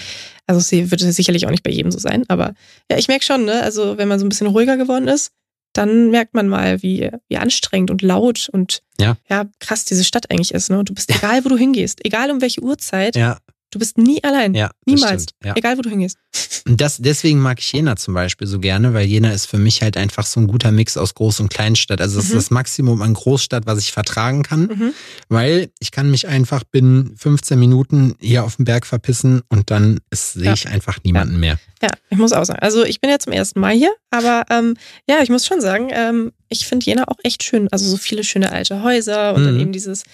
[0.46, 2.54] Also sie wird sicherlich auch nicht bei jedem so sein, aber
[2.90, 3.62] ja, ich merke schon, ne?
[3.62, 5.32] Also wenn man so ein bisschen ruhiger geworden ist,
[5.76, 9.16] dann merkt man mal, wie, wie anstrengend und laut und ja.
[9.28, 10.70] ja krass diese Stadt eigentlich ist.
[10.70, 10.82] Ne?
[10.84, 13.16] Du bist egal, wo du hingehst, egal um welche Uhrzeit.
[13.16, 13.38] Ja.
[13.70, 14.54] Du bist nie allein.
[14.54, 15.26] Ja, Niemals.
[15.44, 15.54] Ja.
[15.56, 16.18] Egal, wo du hingehst.
[16.66, 19.82] Und das, deswegen mag ich Jena zum Beispiel so gerne, weil Jena ist für mich
[19.82, 22.00] halt einfach so ein guter Mix aus Groß- und Kleinstadt.
[22.00, 22.30] Also es mhm.
[22.30, 24.94] ist das Maximum an Großstadt, was ich vertragen kann, mhm.
[25.28, 30.00] weil ich kann mich einfach binnen 15 Minuten hier auf dem Berg verpissen und dann
[30.12, 30.52] sehe ja.
[30.54, 31.40] ich einfach niemanden ja.
[31.40, 31.58] mehr.
[31.82, 32.60] Ja, ich muss auch sagen.
[32.60, 34.76] Also ich bin ja zum ersten Mal hier, aber ähm,
[35.08, 37.68] ja, ich muss schon sagen, ähm, ich finde Jena auch echt schön.
[37.70, 39.46] Also so viele schöne alte Häuser und mhm.
[39.46, 40.04] dann eben dieses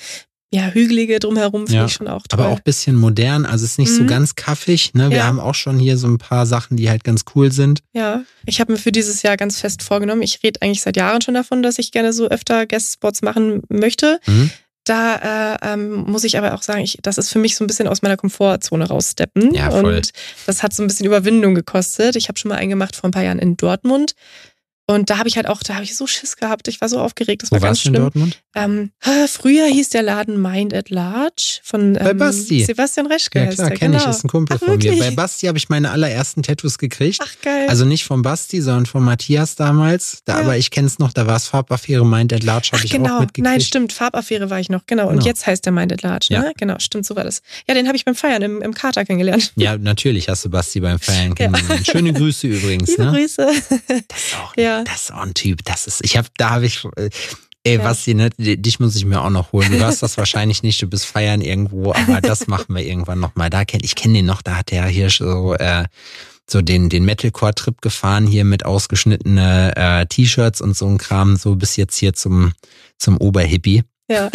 [0.55, 2.41] ja, hügelige drumherum finde ja, ich schon auch toll.
[2.41, 3.97] Aber auch ein bisschen modern, also es ist nicht mhm.
[3.97, 4.93] so ganz kaffig.
[4.93, 5.09] Ne?
[5.09, 5.25] Wir ja.
[5.25, 7.81] haben auch schon hier so ein paar Sachen, die halt ganz cool sind.
[7.95, 11.23] Ja, ich habe mir für dieses Jahr ganz fest vorgenommen, ich rede eigentlich seit Jahren
[11.23, 14.21] schon davon, dass ich gerne so öfter Guest-Spots machen möchte.
[14.27, 14.51] Mhm.
[14.85, 17.69] Da äh, ähm, muss ich aber auch sagen, ich, das ist für mich so ein
[17.69, 19.55] bisschen aus meiner Komfortzone raussteppen.
[19.55, 19.95] Ja, voll.
[19.95, 20.11] Und
[20.47, 22.17] das hat so ein bisschen Überwindung gekostet.
[22.17, 24.15] Ich habe schon mal einen gemacht vor ein paar Jahren in Dortmund.
[24.87, 26.67] Und da habe ich halt auch, da habe ich so Schiss gehabt.
[26.67, 27.43] Ich war so aufgeregt.
[27.43, 27.95] Das Wo war ganz schlimm.
[27.95, 28.43] In Dortmund?
[28.55, 28.91] Ähm,
[29.29, 32.65] früher hieß der Laden Mind at Large von ähm, Basti.
[32.65, 33.39] Sebastian Reschke.
[33.39, 34.11] Ja klar, kenne genau.
[34.11, 34.99] ich, ist ein Kumpel Ach, von wirklich?
[34.99, 35.05] mir.
[35.05, 37.21] Bei Basti habe ich meine allerersten Tattoos gekriegt.
[37.23, 37.67] Ach geil.
[37.69, 40.23] Also nicht von Basti, sondern von Matthias damals.
[40.25, 40.41] Da, ja.
[40.41, 43.17] Aber ich kenne es noch, da war es Farbaffäre Mind at Large, habe ich genau.
[43.17, 43.45] auch mitgekriegt.
[43.45, 45.05] Nein, stimmt, Farbaffäre war ich noch, genau.
[45.05, 45.27] Und genau.
[45.27, 46.37] jetzt heißt der Mind at Large, ne?
[46.37, 46.53] Ja.
[46.59, 47.41] Genau, stimmt, so war das.
[47.69, 49.53] Ja, den habe ich beim Feiern im, im Kater kennengelernt.
[49.57, 51.87] Ja, natürlich hast du Basti beim Feiern kennengelernt.
[51.87, 51.93] Ja.
[51.93, 52.91] Schöne Grüße übrigens.
[52.91, 53.13] Liebe ne?
[53.13, 53.47] Grüße.
[54.09, 54.72] Das ist auch, ja.
[54.85, 57.11] Das ist auch ein Typ das ist, ich habe, da habe ich, äh,
[57.65, 57.85] ey, ja.
[57.85, 59.71] was ne, dich muss ich mir auch noch holen.
[59.71, 63.51] Du hörst das wahrscheinlich nicht, du bist feiern irgendwo, aber das machen wir irgendwann nochmal.
[63.51, 65.85] Da kenn, ich kenne den noch, da hat der hier so, äh,
[66.49, 71.57] so den, den Metalcore-Trip gefahren, hier mit ausgeschnittene äh, T-Shirts und so ein Kram, so
[71.57, 72.53] bis jetzt hier zum,
[72.99, 73.85] zum Oberhippie.
[74.09, 74.31] Ja.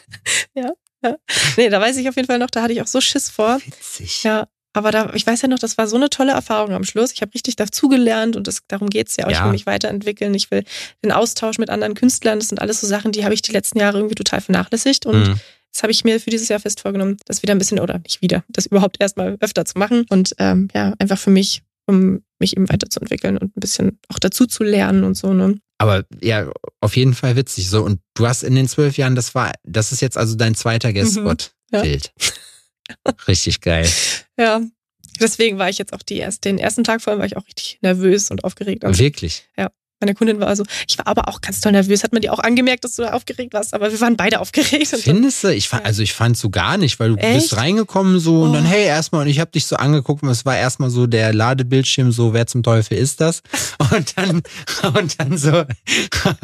[0.54, 0.72] ja.
[1.02, 1.16] Ja.
[1.56, 3.58] Nee, da weiß ich auf jeden Fall noch, da hatte ich auch so Schiss vor.
[3.64, 4.24] Witzig.
[4.24, 7.12] Ja, aber da, ich weiß ja noch, das war so eine tolle Erfahrung am Schluss.
[7.12, 9.28] Ich habe richtig dazugelernt und das, darum geht's ja.
[9.28, 9.38] ja.
[9.38, 10.34] Ich will mich weiterentwickeln.
[10.34, 10.64] Ich will
[11.02, 12.38] den Austausch mit anderen Künstlern.
[12.38, 15.06] Das sind alles so Sachen, die habe ich die letzten Jahre irgendwie total vernachlässigt.
[15.06, 15.40] Und mhm.
[15.72, 18.20] das habe ich mir für dieses Jahr fest vorgenommen, das wieder ein bisschen, oder nicht
[18.20, 20.04] wieder, das überhaupt erstmal öfter zu machen.
[20.10, 24.46] Und ähm, ja, einfach für mich, um mich eben weiterzuentwickeln und ein bisschen auch dazu
[24.46, 25.32] zu lernen und so.
[25.32, 25.58] Ne?
[25.78, 26.50] Aber ja,
[26.80, 27.70] auf jeden Fall witzig.
[27.70, 30.54] So, und du hast in den zwölf Jahren, das war, das ist jetzt also dein
[30.54, 31.52] zweiter Guestspot.
[31.72, 31.82] Mhm, ja.
[31.82, 32.12] Wild.
[33.28, 33.88] Richtig geil.
[34.38, 34.62] Ja.
[35.20, 37.46] Deswegen war ich jetzt auch die erste, den ersten Tag vor allem war ich auch
[37.46, 38.84] richtig nervös und aufgeregt.
[38.84, 39.48] Und Wirklich?
[39.56, 39.70] Ja.
[40.00, 42.04] Meine Kundin war also, ich war aber auch ganz toll nervös.
[42.04, 44.88] Hat man dir auch angemerkt, dass du da aufgeregt warst, aber wir waren beide aufgeregt.
[44.88, 45.48] Findest du?
[45.48, 47.34] Ich fand, also ich fand so gar nicht, weil du Echt?
[47.34, 48.68] bist reingekommen so und dann, oh.
[48.68, 52.12] hey, erstmal, und ich habe dich so angeguckt und es war erstmal so der Ladebildschirm,
[52.12, 53.42] so, wer zum Teufel ist das?
[53.96, 54.42] Und dann,
[54.94, 55.64] und dann so,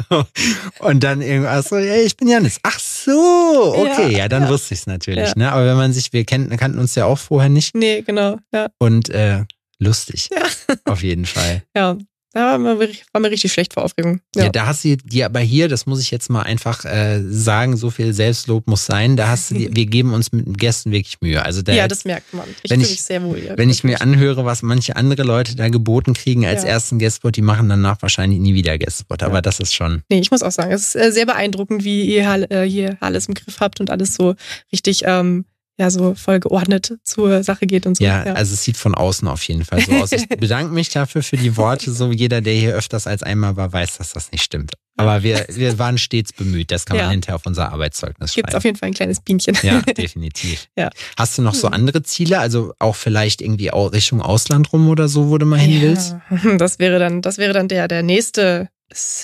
[0.79, 2.59] und dann irgendwas so, hey, ich bin Janis.
[2.63, 4.49] Ach so, okay, ja, ja dann ja.
[4.49, 5.33] wusste ich es natürlich, ja.
[5.35, 5.51] ne?
[5.51, 7.75] Aber wenn man sich, wir kannten, kannten uns ja auch vorher nicht.
[7.75, 8.67] Nee, genau, ja.
[8.77, 9.43] Und äh,
[9.77, 10.29] lustig.
[10.31, 10.43] Ja.
[10.85, 11.63] Auf jeden Fall.
[11.75, 11.97] Ja,
[12.33, 14.19] da war mir, war mir richtig schlecht vor Aufregung.
[14.35, 14.45] Ja.
[14.45, 17.77] ja, da hast du dir aber hier, das muss ich jetzt mal einfach äh, sagen,
[17.77, 19.15] so viel Selbstlob muss sein.
[19.15, 21.43] Da hast du, wir geben uns mit den Gästen wirklich Mühe.
[21.45, 22.47] Also da, ja, das merkt man.
[22.63, 23.37] Ich fühle mich sehr wohl.
[23.37, 26.69] Ja, wenn ich mir anhöre, was manche andere Leute da geboten kriegen als ja.
[26.69, 29.21] ersten Guestspot, die machen danach wahrscheinlich nie wieder Guestspot.
[29.21, 30.01] Aber das ist schon.
[30.09, 33.27] Nee, ich muss auch sagen, es ist äh, sehr beeindruckend, wie ihr äh, hier alles
[33.27, 34.33] im Griff habt und alles so
[34.71, 35.45] richtig ähm,
[35.77, 38.03] ja so voll geordnet zur Sache geht und so.
[38.03, 40.11] Ja, ja, also es sieht von außen auf jeden Fall so aus.
[40.11, 41.91] Ich bedanke mich dafür für die Worte.
[41.91, 44.73] So jeder, der hier öfters als einmal war, weiß, dass das nicht stimmt.
[44.95, 46.69] Aber wir, wir waren stets bemüht.
[46.69, 47.11] Das kann man ja.
[47.11, 48.45] hinterher auf unser Arbeitszeugnis schreiben.
[48.45, 49.57] Gibt auf jeden Fall ein kleines Bienchen.
[49.63, 50.67] Ja, definitiv.
[50.77, 50.91] ja.
[51.17, 51.73] Hast du noch so hm.
[51.73, 52.39] andere Ziele?
[52.39, 56.15] Also auch vielleicht irgendwie auch Richtung Ausland rum oder so, wo du mal hin willst?
[56.57, 58.69] Das wäre dann, das wäre dann der, der nächste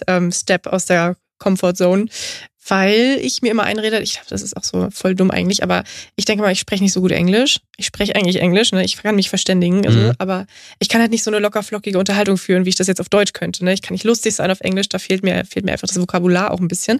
[0.08, 2.08] ähm, Step aus der Comfort Zone
[2.70, 5.84] weil ich mir immer einrede, ich glaube, das ist auch so voll dumm eigentlich, aber
[6.16, 7.60] ich denke mal, ich spreche nicht so gut Englisch.
[7.78, 8.84] Ich spreche eigentlich Englisch, ne?
[8.84, 10.14] ich kann mich verständigen, also, mhm.
[10.18, 10.46] aber
[10.80, 13.34] ich kann halt nicht so eine lockerflockige Unterhaltung führen, wie ich das jetzt auf Deutsch
[13.34, 13.66] könnte.
[13.66, 13.74] Ne?
[13.74, 16.52] Ich kann nicht lustig sein auf Englisch, da fehlt mir, fehlt mir einfach das Vokabular
[16.52, 17.00] auch ein bisschen.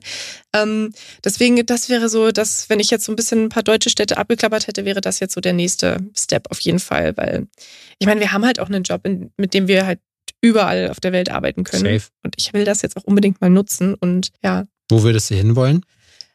[0.54, 0.94] Ähm,
[1.24, 4.18] deswegen, das wäre so, dass, wenn ich jetzt so ein bisschen ein paar deutsche Städte
[4.18, 7.48] abgeklappert hätte, wäre das jetzt so der nächste Step auf jeden Fall, weil
[8.00, 10.00] ich meine, wir haben halt auch einen Job, in, mit dem wir halt
[10.42, 12.00] überall auf der Welt arbeiten können.
[12.00, 12.12] Safe.
[12.24, 13.94] Und ich will das jetzt auch unbedingt mal nutzen.
[13.94, 15.86] Und ja, wo würdest du hinwollen?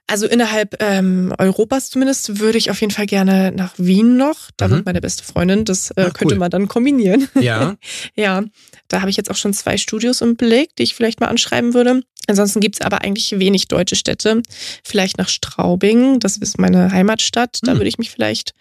[0.07, 4.51] Also innerhalb ähm, Europas zumindest würde ich auf jeden Fall gerne nach Wien noch.
[4.57, 4.73] Da mhm.
[4.73, 5.65] wohnt meine beste Freundin.
[5.65, 7.29] Das äh, Ach, könnte man dann kombinieren.
[7.41, 7.77] Ja.
[8.15, 8.45] ja,
[8.89, 11.73] da habe ich jetzt auch schon zwei Studios im Blick, die ich vielleicht mal anschreiben
[11.73, 12.03] würde.
[12.27, 14.43] Ansonsten gibt es aber eigentlich wenig deutsche Städte.
[14.83, 17.61] Vielleicht nach Straubing, das ist meine Heimatstadt.
[17.63, 17.79] Da mhm.
[17.79, 18.55] würde ich mich vielleicht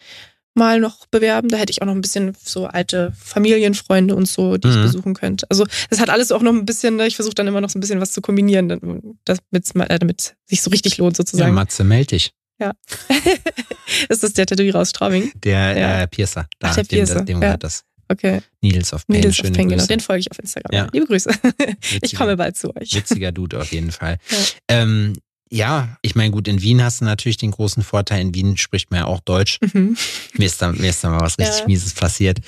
[0.55, 1.49] mal noch bewerben.
[1.49, 4.75] Da hätte ich auch noch ein bisschen so alte Familienfreunde und so, die mhm.
[4.75, 5.45] ich besuchen könnte.
[5.49, 7.77] Also das hat alles auch noch ein bisschen, ne, ich versuche dann immer noch so
[7.77, 11.49] ein bisschen was zu kombinieren, damit äh, damit sich so richtig lohnt sozusagen.
[11.49, 12.33] Ja, Matze, meld dich.
[12.59, 12.73] Ja.
[14.09, 15.31] ist das der Tätowierer aus Straubing?
[15.35, 16.01] Der ja.
[16.01, 16.47] äh, Piercer.
[16.59, 17.15] Da, Ach, der Piercer.
[17.21, 17.57] Dem, dem ja.
[17.57, 17.83] das.
[18.09, 18.41] Okay.
[18.61, 19.17] Needles of Pain.
[19.17, 19.85] Needles of Pain, genau.
[19.85, 20.71] Den folge ich auf Instagram.
[20.71, 20.87] Ja.
[20.91, 21.29] Liebe Grüße.
[21.29, 22.93] Witziger, ich komme bald zu euch.
[22.93, 24.17] Witziger Dude auf jeden Fall.
[24.29, 24.37] Ja.
[24.67, 25.13] Ähm,
[25.53, 28.89] ja, ich meine, gut, in Wien hast du natürlich den großen Vorteil, in Wien spricht
[28.89, 29.59] man ja auch Deutsch.
[29.61, 29.95] Mhm.
[30.33, 31.67] Mir, ist da, mir ist da mal was richtig ja.
[31.67, 32.39] Mieses passiert.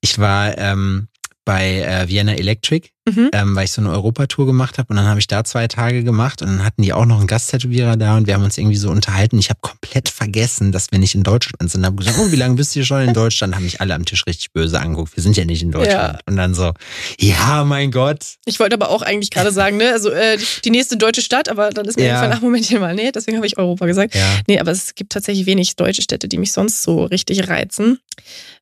[0.00, 1.08] Ich war ähm,
[1.44, 3.30] bei äh, Vienna Electric, mhm.
[3.32, 6.02] ähm, weil ich so eine Europatour gemacht habe und dann habe ich da zwei Tage
[6.02, 8.76] gemacht und dann hatten die auch noch einen Gasttätowierer da und wir haben uns irgendwie
[8.76, 9.38] so unterhalten.
[9.38, 11.84] Ich habe komplett vergessen, dass wir nicht in Deutschland sind.
[11.84, 13.54] Habe gesagt, oh, wie lange bist du schon in Deutschland?
[13.54, 15.14] Haben mich alle am Tisch richtig böse angeguckt.
[15.16, 16.14] Wir sind ja nicht in Deutschland.
[16.14, 16.20] Ja.
[16.26, 16.72] Und dann so,
[17.18, 18.24] ja, mein Gott.
[18.46, 21.70] Ich wollte aber auch eigentlich gerade sagen, ne, also äh, die nächste deutsche Stadt, aber
[21.70, 22.20] dann ist mir ja.
[22.20, 24.14] einfach nach Momentchen mal, nee, deswegen habe ich Europa gesagt.
[24.14, 24.40] Ja.
[24.46, 27.98] Nee, aber es gibt tatsächlich wenig deutsche Städte, die mich sonst so richtig reizen.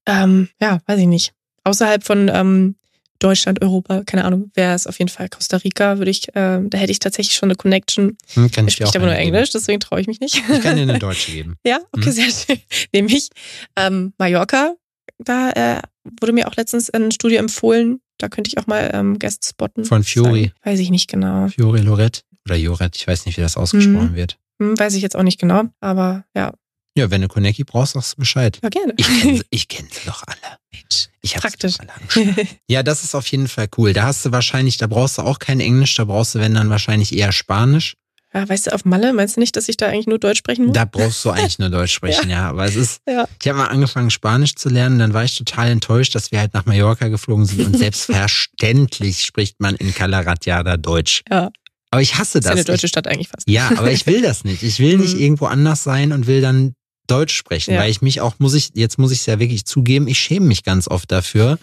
[0.06, 1.32] Ähm, ja, weiß ich nicht
[1.64, 2.76] außerhalb von ähm,
[3.22, 6.78] Deutschland, Europa, keine Ahnung, wäre es auf jeden Fall Costa Rica, würde ich, äh, da
[6.78, 8.16] hätte ich tatsächlich schon eine Connection.
[8.34, 9.60] Hm, kann ich, ich spreche aber nur Englisch, geben.
[9.60, 10.36] deswegen traue ich mich nicht.
[10.36, 11.56] Ich kann dir eine Deutsche geben.
[11.64, 12.12] ja, okay, hm.
[12.12, 12.58] sehr schön.
[12.92, 13.28] Nämlich
[13.76, 14.74] ähm, Mallorca,
[15.18, 15.82] da äh,
[16.20, 19.84] wurde mir auch letztens ein Studio empfohlen, da könnte ich auch mal ähm, Guest spotten.
[19.84, 20.44] Von Fiori.
[20.44, 20.52] Sagen.
[20.64, 21.48] Weiß ich nicht genau.
[21.48, 24.14] Fiori Lorette oder Joret, ich weiß nicht, wie das ausgesprochen hm.
[24.16, 24.38] wird.
[24.60, 26.54] Hm, weiß ich jetzt auch nicht genau, aber ja,
[26.96, 28.58] ja, wenn du Konecki brauchst, sagst du Bescheid.
[28.62, 28.94] Ja, gerne.
[28.96, 30.58] Ich kenne ich kenn sie doch alle.
[30.72, 31.76] Mensch, ich Praktisch.
[31.78, 33.92] Alle ja, das ist auf jeden Fall cool.
[33.92, 36.70] Da hast du wahrscheinlich, da brauchst du auch kein Englisch, da brauchst du, wenn dann
[36.70, 37.94] wahrscheinlich eher Spanisch.
[38.34, 40.66] Ja, weißt du, auf Malle meinst du nicht, dass ich da eigentlich nur Deutsch sprechen
[40.66, 40.74] muss?
[40.74, 42.36] Da brauchst du eigentlich nur Deutsch sprechen, ja.
[42.36, 42.48] ja.
[42.48, 43.28] Aber es ist, ja.
[43.40, 46.54] ich habe mal angefangen, Spanisch zu lernen, dann war ich total enttäuscht, dass wir halt
[46.54, 51.22] nach Mallorca geflogen sind und selbstverständlich spricht man in Calaratjada Deutsch.
[51.30, 51.50] Ja.
[51.90, 52.50] Aber ich hasse das.
[52.50, 53.48] Das ist eine deutsche Stadt eigentlich fast.
[53.48, 54.62] Ja, aber ich will das nicht.
[54.62, 55.20] Ich will nicht mhm.
[55.20, 56.74] irgendwo anders sein und will dann
[57.12, 57.80] Deutsch sprechen, ja.
[57.80, 60.46] weil ich mich auch, muss ich, jetzt muss ich es ja wirklich zugeben, ich schäme
[60.46, 61.58] mich ganz oft dafür,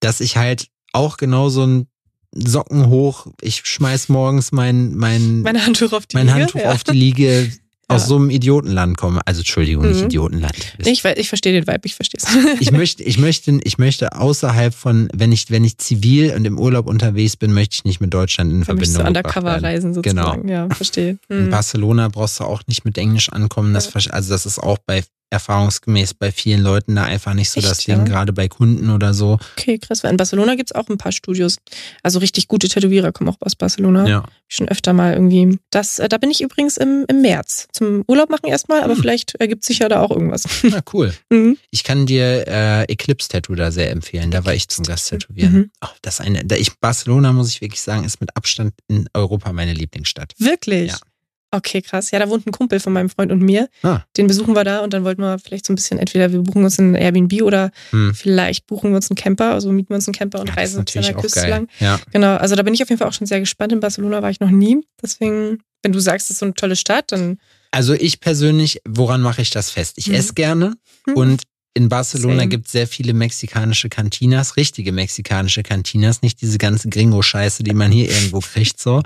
[0.00, 1.86] dass ich halt auch genau so ein
[2.32, 6.72] Socken hoch, ich schmeiß morgens mein, mein, mein Handtuch auf die mein Liege, Handtuch ja.
[6.72, 7.52] auf die Liege
[7.90, 9.20] aus so einem Idiotenland komme.
[9.24, 9.92] Also Entschuldigung, mhm.
[9.92, 10.54] nicht Idiotenland.
[10.78, 12.60] Ich, ich verstehe den Vibe, ich verstehe es.
[12.60, 16.58] ich möchte, ich möchte, ich möchte außerhalb von, wenn ich, wenn ich zivil und im
[16.58, 19.02] Urlaub unterwegs bin, möchte ich nicht mit Deutschland in Dann Verbindung.
[19.02, 20.42] So undercover reisen sozusagen.
[20.42, 20.52] Genau.
[20.52, 21.18] Ja, verstehe.
[21.28, 21.44] Mhm.
[21.44, 23.74] In Barcelona brauchst du auch nicht mit Englisch ankommen.
[23.74, 27.70] Das, also das ist auch bei erfahrungsgemäß bei vielen Leuten da einfach nicht so Echt,
[27.70, 28.04] das Ding, ja?
[28.04, 29.38] gerade bei Kunden oder so.
[29.56, 30.02] Okay, krass.
[30.02, 31.58] Weil in Barcelona gibt es auch ein paar Studios.
[32.02, 34.06] Also richtig gute Tätowierer kommen auch aus Barcelona.
[34.08, 34.24] Ja.
[34.48, 35.58] Schon öfter mal irgendwie.
[35.70, 37.68] Das, äh, da bin ich übrigens im, im März.
[37.72, 39.00] Zum Urlaub machen erstmal, aber hm.
[39.00, 40.44] vielleicht ergibt sich ja da auch irgendwas.
[40.64, 41.14] Na cool.
[41.30, 41.56] Mhm.
[41.70, 44.32] Ich kann dir äh, Eclipse Tattoo da sehr empfehlen.
[44.32, 45.52] Da war ich zum Gast tätowieren.
[45.52, 45.70] Mhm.
[45.84, 49.52] Oh, das eine, da ich, Barcelona, muss ich wirklich sagen, ist mit Abstand in Europa
[49.52, 50.34] meine Lieblingsstadt.
[50.38, 50.90] Wirklich?
[50.90, 50.98] Ja.
[51.52, 52.12] Okay, krass.
[52.12, 53.68] Ja, da wohnt ein Kumpel von meinem Freund und mir.
[53.82, 54.02] Ah.
[54.16, 56.62] Den besuchen wir da und dann wollten wir vielleicht so ein bisschen, entweder wir buchen
[56.62, 58.14] uns ein Airbnb oder hm.
[58.14, 60.86] vielleicht buchen wir uns einen Camper, also mieten wir uns einen Camper und ja, reisen
[60.86, 61.68] zu der Küste lang.
[61.80, 61.98] Ja.
[62.12, 63.72] Genau, also da bin ich auf jeden Fall auch schon sehr gespannt.
[63.72, 64.80] In Barcelona war ich noch nie.
[65.02, 67.38] Deswegen, wenn du sagst, es ist so eine tolle Stadt, dann.
[67.72, 69.94] Also ich persönlich, woran mache ich das fest?
[69.96, 70.14] Ich hm.
[70.14, 70.74] esse gerne
[71.06, 71.16] hm.
[71.16, 71.42] und
[71.74, 77.62] in Barcelona gibt es sehr viele mexikanische Cantinas, richtige mexikanische Cantinas, nicht diese ganze Gringo-Scheiße,
[77.62, 79.02] die man hier irgendwo kriegt, so.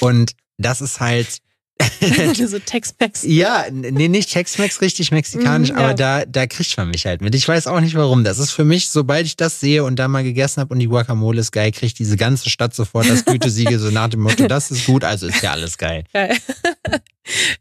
[0.00, 1.38] Und das ist halt,
[2.46, 3.22] so Tex-Mex.
[3.24, 5.78] Ja, nee, nicht Tex-Mex, richtig mexikanisch, mm, ja.
[5.78, 7.34] aber da, da kriegt man mich halt mit.
[7.34, 8.24] Ich weiß auch nicht warum.
[8.24, 10.86] Das ist für mich, sobald ich das sehe und da mal gegessen habe und die
[10.86, 14.70] Guacamole ist geil, kriegt diese ganze Stadt sofort das Gütesiegel, so nach dem Motto, das
[14.70, 16.04] ist gut, also ist ja alles geil.
[16.14, 16.28] Ja,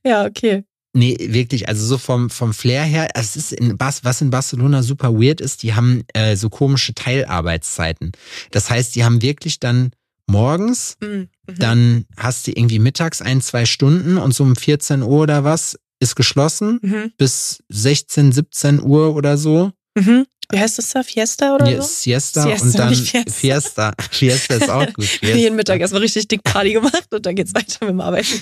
[0.06, 0.64] ja okay.
[0.94, 4.82] Nee, wirklich, also so vom, vom Flair her, es ist in Bas, was in Barcelona
[4.82, 8.14] super weird ist, die haben äh, so komische Teilarbeitszeiten.
[8.50, 9.92] Das heißt, die haben wirklich dann
[10.28, 11.30] morgens, mhm.
[11.46, 15.78] dann hast du irgendwie mittags ein, zwei Stunden und so um 14 Uhr oder was
[16.00, 17.12] ist geschlossen mhm.
[17.18, 19.72] bis 16, 17 Uhr oder so.
[19.96, 20.26] Mhm.
[20.50, 21.04] Wie heißt das da?
[21.04, 21.88] Fiesta oder ja, so?
[21.88, 23.32] Siesta, Siesta und dann Fiesta.
[23.32, 23.94] Fiesta.
[24.12, 25.06] Fiesta ist auch gut.
[25.06, 25.38] Fiesta.
[25.38, 28.42] Jeden Mittag erstmal richtig dick Party gemacht und dann geht's weiter mit dem Arbeiten.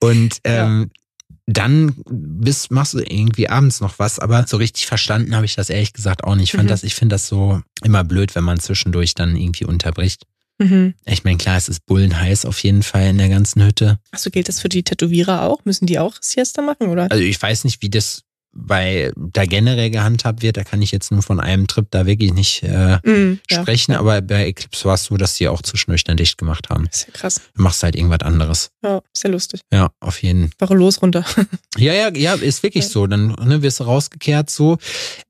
[0.00, 1.24] Und ähm, ja.
[1.46, 5.68] dann bist, machst du irgendwie abends noch was, aber so richtig verstanden habe ich das
[5.68, 6.54] ehrlich gesagt auch nicht.
[6.54, 6.68] Ich, mhm.
[6.82, 10.26] ich finde das so immer blöd, wenn man zwischendurch dann irgendwie unterbricht.
[10.58, 10.94] Mhm.
[11.04, 13.98] Ich meine, klar, es ist bullenheiß auf jeden Fall in der ganzen Hütte.
[14.10, 15.64] Achso, gilt das für die Tätowierer auch?
[15.64, 17.10] Müssen die auch Siesta machen, oder?
[17.10, 18.22] Also ich weiß nicht, wie das
[18.56, 22.32] bei da generell gehandhabt wird, da kann ich jetzt nur von einem Trip da wirklich
[22.32, 24.00] nicht äh, mm, sprechen, ja.
[24.00, 26.88] aber bei Eclipse war es so, dass die auch zu schnüchtern dicht gemacht haben.
[26.90, 27.40] ist ja krass.
[27.54, 28.70] Du machst halt irgendwas anderes.
[28.82, 29.60] Ja, ist ja lustig.
[29.72, 30.74] Ja, auf jeden Fall.
[30.76, 31.24] los runter.
[31.76, 32.90] ja, ja, ja, ist wirklich ja.
[32.90, 33.06] so.
[33.06, 34.78] Dann ne, wirst du rausgekehrt so.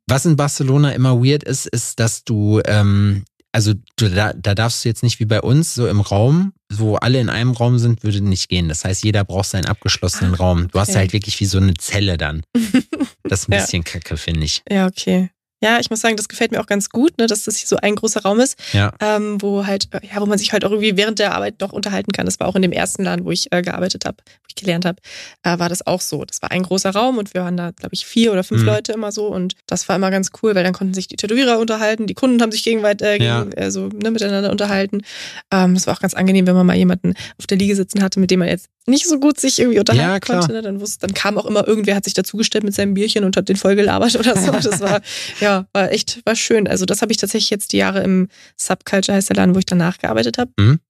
[0.06, 3.24] Was in Barcelona immer weird ist, ist, dass du ähm,
[3.56, 6.96] also du, da, da darfst du jetzt nicht wie bei uns so im Raum, wo
[6.96, 8.68] alle in einem Raum sind, würde nicht gehen.
[8.68, 10.68] Das heißt, jeder braucht seinen abgeschlossenen ah, Raum.
[10.68, 10.80] Du okay.
[10.80, 12.42] hast halt wirklich wie so eine Zelle dann.
[13.28, 13.90] Das ist ein bisschen ja.
[13.90, 14.62] kacke, finde ich.
[14.70, 15.30] Ja, okay.
[15.62, 17.76] Ja, ich muss sagen, das gefällt mir auch ganz gut, ne, dass das hier so
[17.76, 18.92] ein großer Raum ist, ja.
[19.00, 21.72] ähm, wo halt, äh, ja, wo man sich halt auch irgendwie während der Arbeit noch
[21.72, 22.26] unterhalten kann.
[22.26, 24.84] Das war auch in dem ersten Laden, wo ich äh, gearbeitet habe, wo ich gelernt
[24.84, 24.98] habe,
[25.44, 26.24] äh, war das auch so.
[26.26, 28.66] Das war ein großer Raum und wir waren da, glaube ich, vier oder fünf mhm.
[28.66, 31.58] Leute immer so und das war immer ganz cool, weil dann konnten sich die Tätowierer
[31.58, 33.44] unterhalten, die Kunden haben sich gegenseitig äh, ja.
[33.44, 35.02] gegen, äh, so, ne, miteinander unterhalten.
[35.50, 38.20] Ähm, das war auch ganz angenehm, wenn man mal jemanden auf der Liege sitzen hatte,
[38.20, 40.52] mit dem man jetzt nicht so gut sich irgendwie unterhalten ja, konnte.
[40.52, 40.62] Ne?
[40.62, 43.48] Dann, wusste, dann kam auch immer irgendwer, hat sich dazugestellt mit seinem Bierchen und hat
[43.48, 44.52] den voll gelabert oder so.
[44.52, 45.00] Das war
[45.40, 46.68] ja ja, war echt, war schön.
[46.68, 49.66] Also das habe ich tatsächlich jetzt die Jahre im Subculture heißt der Laden, wo ich
[49.66, 50.80] danach gearbeitet habe, mhm.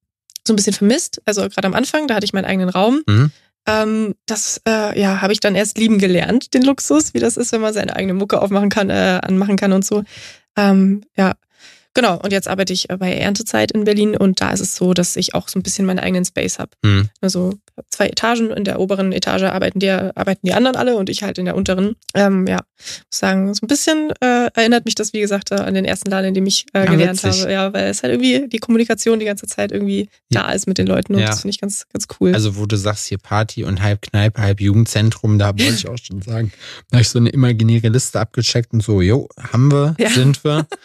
[0.46, 1.20] so ein bisschen vermisst.
[1.24, 3.02] Also gerade am Anfang, da hatte ich meinen eigenen Raum.
[3.06, 3.30] Mhm.
[3.68, 7.52] Ähm, das äh, ja, habe ich dann erst lieben gelernt, den Luxus, wie das ist,
[7.52, 10.04] wenn man seine eigene Mucke aufmachen kann, äh, anmachen kann und so.
[10.56, 11.34] Ähm, ja,
[11.96, 14.92] Genau, und jetzt arbeite ich äh, bei Erntezeit in Berlin und da ist es so,
[14.92, 16.72] dass ich auch so ein bisschen meinen eigenen Space habe.
[16.82, 17.08] Mhm.
[17.22, 17.54] Also
[17.88, 21.38] zwei Etagen, in der oberen Etage arbeiten die, arbeiten die anderen alle und ich halt
[21.38, 21.96] in der unteren.
[22.12, 25.86] Ähm, ja, muss sagen, so ein bisschen äh, erinnert mich das, wie gesagt, an den
[25.86, 27.50] ersten Laden, in dem ich äh, gelernt ja, habe.
[27.50, 30.42] Ja, weil es halt irgendwie die Kommunikation die ganze Zeit irgendwie ja.
[30.42, 31.28] da ist mit den Leuten und ja.
[31.28, 32.34] das finde ich ganz, ganz cool.
[32.34, 35.96] Also, wo du sagst, hier Party und halb Kneipe, halb Jugendzentrum, da wollte ich auch
[35.96, 36.52] schon sagen,
[36.90, 40.66] da habe ich so eine imaginäre Liste abgecheckt und so, jo, haben wir, sind wir.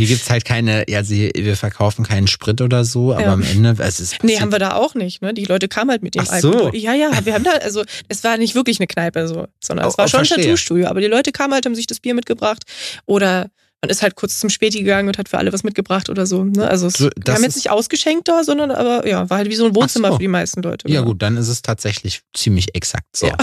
[0.00, 3.32] Hier gibt es halt keine, ja, sie, wir verkaufen keinen Sprit oder so, aber ja.
[3.34, 4.24] am Ende, es ist.
[4.24, 5.34] Nee, haben wir da auch nicht, ne?
[5.34, 6.72] Die Leute kamen halt mit dem Ach so.
[6.72, 9.96] Ja, ja, wir haben da, also es war nicht wirklich eine Kneipe so, sondern es
[9.96, 12.14] oh, war oh, schon ein Tattoo-Studio, aber die Leute kamen halt, haben sich das Bier
[12.14, 12.62] mitgebracht
[13.04, 13.50] oder
[13.82, 16.44] man ist halt kurz zum Späti gegangen und hat für alle was mitgebracht oder so.
[16.44, 16.66] Ne?
[16.66, 19.54] Also es, so, wir haben jetzt nicht ausgeschenkt da, sondern aber ja, war halt wie
[19.54, 20.14] so ein Wohnzimmer so.
[20.14, 20.88] für die meisten Leute.
[20.88, 21.10] Ja, genau.
[21.10, 23.26] gut, dann ist es tatsächlich ziemlich exakt so.
[23.26, 23.36] Ja.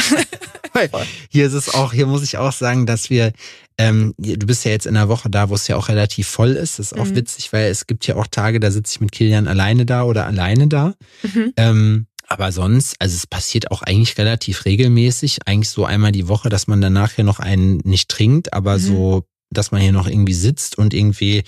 [1.30, 3.32] hier ist es auch, hier muss ich auch sagen, dass wir
[3.78, 6.52] ähm, du bist ja jetzt in einer Woche da, wo es ja auch relativ voll
[6.52, 6.80] ist.
[6.80, 7.16] Das ist auch mhm.
[7.16, 10.26] witzig, weil es gibt ja auch Tage, da sitze ich mit Kilian alleine da oder
[10.26, 10.96] alleine da.
[11.22, 11.54] Mhm.
[11.58, 16.50] Ähm, aber sonst, also es passiert auch eigentlich relativ regelmäßig, eigentlich so einmal die Woche,
[16.50, 18.82] dass man danach hier noch einen nicht trinkt, aber mhm.
[18.82, 21.44] so, dass man hier noch irgendwie sitzt und irgendwie,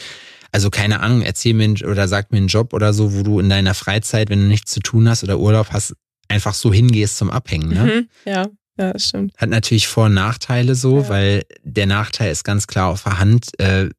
[0.52, 3.50] also keine Ahnung, erzähl mir oder sag mir einen Job oder so, wo du in
[3.50, 5.96] deiner Freizeit, wenn du nichts zu tun hast oder Urlaub hast,
[6.30, 7.84] einfach so hingehst zum Abhängen, ne?
[7.84, 8.48] Mhm, ja.
[8.80, 9.34] Ja, das stimmt.
[9.38, 11.10] Hat natürlich Vor- und Nachteile so, ja.
[11.10, 13.60] weil der Nachteil ist ganz klar auf der Hand.
[13.60, 13.90] Äh,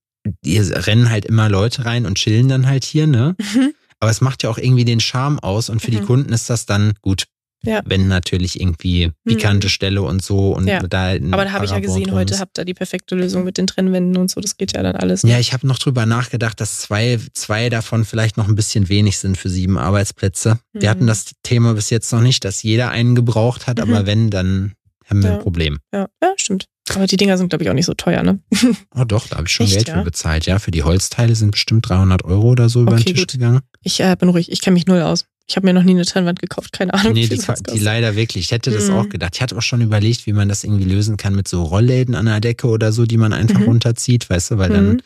[0.43, 3.37] hier rennen halt immer Leute rein und chillen dann halt hier, ne?
[3.39, 3.75] Mhm.
[4.01, 5.97] Aber es macht ja auch irgendwie den Charme aus und für mhm.
[5.97, 7.27] die Kunden ist das dann gut.
[7.63, 7.83] Ja.
[7.85, 9.71] Wenn natürlich irgendwie pikante mhm.
[9.71, 10.81] Stelle und so und ja.
[10.81, 13.67] da Aber da habe ich ja gesehen, heute habt ihr die perfekte Lösung mit den
[13.67, 15.25] Trennwänden und so, das geht ja dann alles.
[15.25, 15.33] Ne?
[15.33, 19.19] Ja, ich habe noch drüber nachgedacht, dass zwei, zwei davon vielleicht noch ein bisschen wenig
[19.19, 20.59] sind für sieben Arbeitsplätze.
[20.73, 20.81] Mhm.
[20.81, 24.07] Wir hatten das Thema bis jetzt noch nicht, dass jeder einen gebraucht hat, aber mhm.
[24.07, 24.73] wenn, dann
[25.07, 25.37] haben wir ja.
[25.37, 25.79] ein Problem.
[25.93, 26.09] Ja.
[26.23, 26.67] ja, stimmt.
[26.95, 28.41] Aber die Dinger sind, glaube ich, auch nicht so teuer, ne?
[28.97, 29.99] Oh doch, da habe ich schon Echt, Geld ja?
[29.99, 30.47] für bezahlt.
[30.47, 33.33] Ja, für die Holzteile sind bestimmt 300 Euro oder so über okay, den Tisch gut.
[33.33, 33.61] gegangen.
[33.83, 35.27] Ich äh, bin ruhig, ich kenne mich null aus.
[35.51, 37.13] Ich habe mir noch nie eine Trennwand gekauft, keine Ahnung.
[37.13, 38.45] Nee, war, die leider wirklich.
[38.45, 38.95] Ich hätte das mhm.
[38.95, 39.33] auch gedacht.
[39.35, 42.27] Ich hatte auch schon überlegt, wie man das irgendwie lösen kann mit so Rollläden an
[42.27, 43.65] der Decke oder so, die man einfach mhm.
[43.65, 44.75] runterzieht, weißt du, weil mhm.
[44.75, 45.03] dann.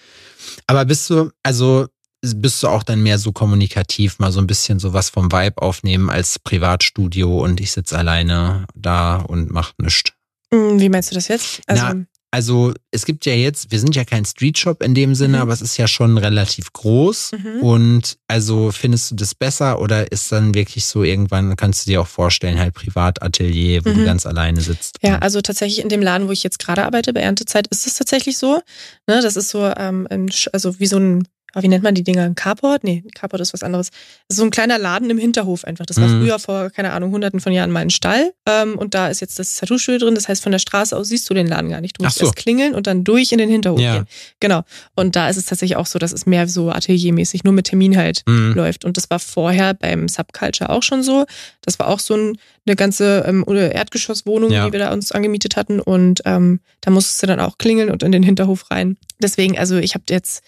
[0.67, 1.87] Aber bist du, also
[2.21, 6.11] bist du auch dann mehr so kommunikativ, mal so ein bisschen sowas vom Vibe aufnehmen
[6.11, 10.13] als Privatstudio und ich sitze alleine da und mach nichts.
[10.53, 11.63] Hm, wie meinst du das jetzt?
[11.67, 12.05] Also, Na,
[12.35, 15.43] also es gibt ja jetzt, wir sind ja kein Streetshop in dem Sinne, mhm.
[15.43, 17.31] aber es ist ja schon relativ groß.
[17.33, 17.63] Mhm.
[17.63, 22.01] Und also findest du das besser oder ist dann wirklich so irgendwann, kannst du dir
[22.01, 23.99] auch vorstellen, halt Privatatelier, wo mhm.
[23.99, 24.97] du ganz alleine sitzt?
[25.01, 27.95] Ja, also tatsächlich in dem Laden, wo ich jetzt gerade arbeite, bei Erntezeit, ist es
[27.95, 28.61] tatsächlich so.
[29.07, 30.09] Ne, das ist so, ähm,
[30.53, 32.25] also wie so ein aber wie nennt man die Dinger?
[32.25, 32.83] Ein Carport?
[32.83, 33.91] Nee, Carport ist was anderes.
[34.29, 35.87] So ein kleiner Laden im Hinterhof einfach.
[35.87, 36.21] Das war mhm.
[36.21, 38.33] früher vor, keine Ahnung, hunderten von Jahren mal ein Stall.
[38.47, 40.17] Ähm, und da ist jetzt das Tattoo-Studio drin.
[40.17, 41.99] Das heißt, von der Straße aus siehst du den Laden gar nicht.
[41.99, 42.25] Du musst so.
[42.25, 43.95] erst klingeln und dann durch in den Hinterhof ja.
[43.95, 44.07] gehen.
[44.41, 44.63] Genau.
[44.97, 47.97] Und da ist es tatsächlich auch so, dass es mehr so ateliermäßig, nur mit Termin
[47.97, 48.55] halt mhm.
[48.55, 48.85] läuft.
[48.85, 51.25] Und das war vorher beim Subculture auch schon so.
[51.63, 54.67] Das war auch so ein, eine ganze ähm, Erdgeschosswohnung, ja.
[54.67, 55.79] die wir da uns angemietet hatten.
[55.79, 58.97] Und ähm, da musstest du dann auch klingeln und in den Hinterhof rein.
[59.21, 60.43] Deswegen, also ich habe jetzt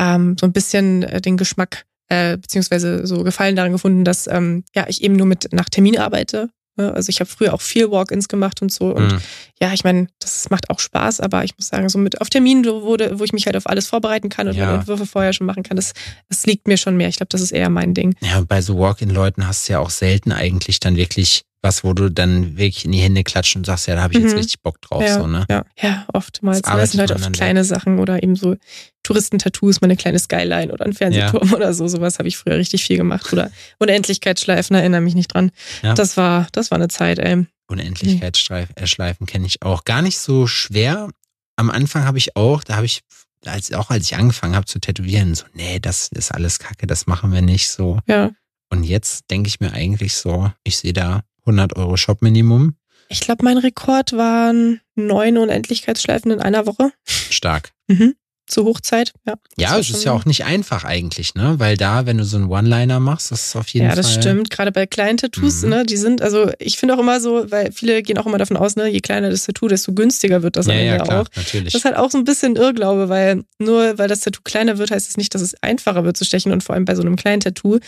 [0.00, 4.64] ähm, so ein bisschen äh, den Geschmack äh, beziehungsweise so Gefallen daran gefunden, dass ähm,
[4.74, 6.50] ja ich eben nur mit nach Termin arbeite.
[6.76, 6.92] Ne?
[6.92, 8.86] Also ich habe früher auch viel Walk-ins gemacht und so.
[8.94, 9.20] Und mhm.
[9.60, 12.64] ja, ich meine, das macht auch Spaß, aber ich muss sagen, so mit auf Termin,
[12.64, 14.66] wo, wo ich mich halt auf alles vorbereiten kann und ja.
[14.66, 15.92] meine Entwürfe vorher schon machen kann, das,
[16.28, 17.08] das liegt mir schon mehr.
[17.08, 18.14] Ich glaube, das ist eher mein Ding.
[18.20, 22.10] Ja, bei so Walk-in-Leuten hast du ja auch selten eigentlich dann wirklich was, wo du
[22.10, 24.38] dann wirklich in die Hände klatscht und sagst, ja, da habe ich jetzt mhm.
[24.38, 25.02] richtig Bock drauf.
[25.02, 25.44] Ja, so, ne?
[25.50, 25.64] ja.
[25.80, 26.62] ja oftmals.
[26.62, 28.56] Das, das sind halt oft kleine Sachen oder eben so
[29.02, 31.54] Touristentattoos, mal eine kleine Skyline oder ein Fernsehturm ja.
[31.56, 31.86] oder so.
[31.86, 33.30] Sowas habe ich früher richtig viel gemacht.
[33.32, 35.50] Oder Unendlichkeitsschleifen, erinnere mich nicht dran.
[35.82, 35.94] Ja.
[35.94, 37.46] Das war, das war eine Zeit, ey.
[37.68, 39.84] Unendlichkeitsschleifen kenne ich auch.
[39.84, 41.08] Gar nicht so schwer.
[41.56, 43.02] Am Anfang habe ich auch, da habe ich,
[43.44, 47.06] als, auch als ich angefangen habe zu tätowieren, so, nee, das ist alles Kacke, das
[47.06, 48.00] machen wir nicht so.
[48.06, 48.30] Ja.
[48.70, 52.74] Und jetzt denke ich mir eigentlich so, ich sehe da 100 Euro Shop-Minimum.
[53.08, 56.92] Ich glaube, mein Rekord waren neun Unendlichkeitsschleifen in einer Woche.
[57.04, 57.72] Stark.
[57.88, 58.14] Mhm.
[58.50, 59.34] Zur Hochzeit, ja.
[59.56, 61.54] Ja, es ist ja auch nicht einfach eigentlich, ne?
[61.58, 63.96] Weil da, wenn du so einen One-Liner machst, das ist auf jeden Fall.
[63.96, 64.50] Ja, das Fall stimmt.
[64.50, 65.68] Gerade bei kleinen Tattoos, mhm.
[65.70, 65.86] ne?
[65.86, 68.74] Die sind, also ich finde auch immer so, weil viele gehen auch immer davon aus,
[68.74, 68.88] ne?
[68.88, 71.26] Je kleiner das Tattoo, desto günstiger wird das ja, ja, klar, auch.
[71.36, 71.72] Natürlich.
[71.72, 74.90] Das ist halt auch so ein bisschen Irrglaube, weil nur weil das Tattoo kleiner wird,
[74.90, 77.16] heißt es nicht, dass es einfacher wird zu stechen und vor allem bei so einem
[77.16, 77.78] kleinen Tattoo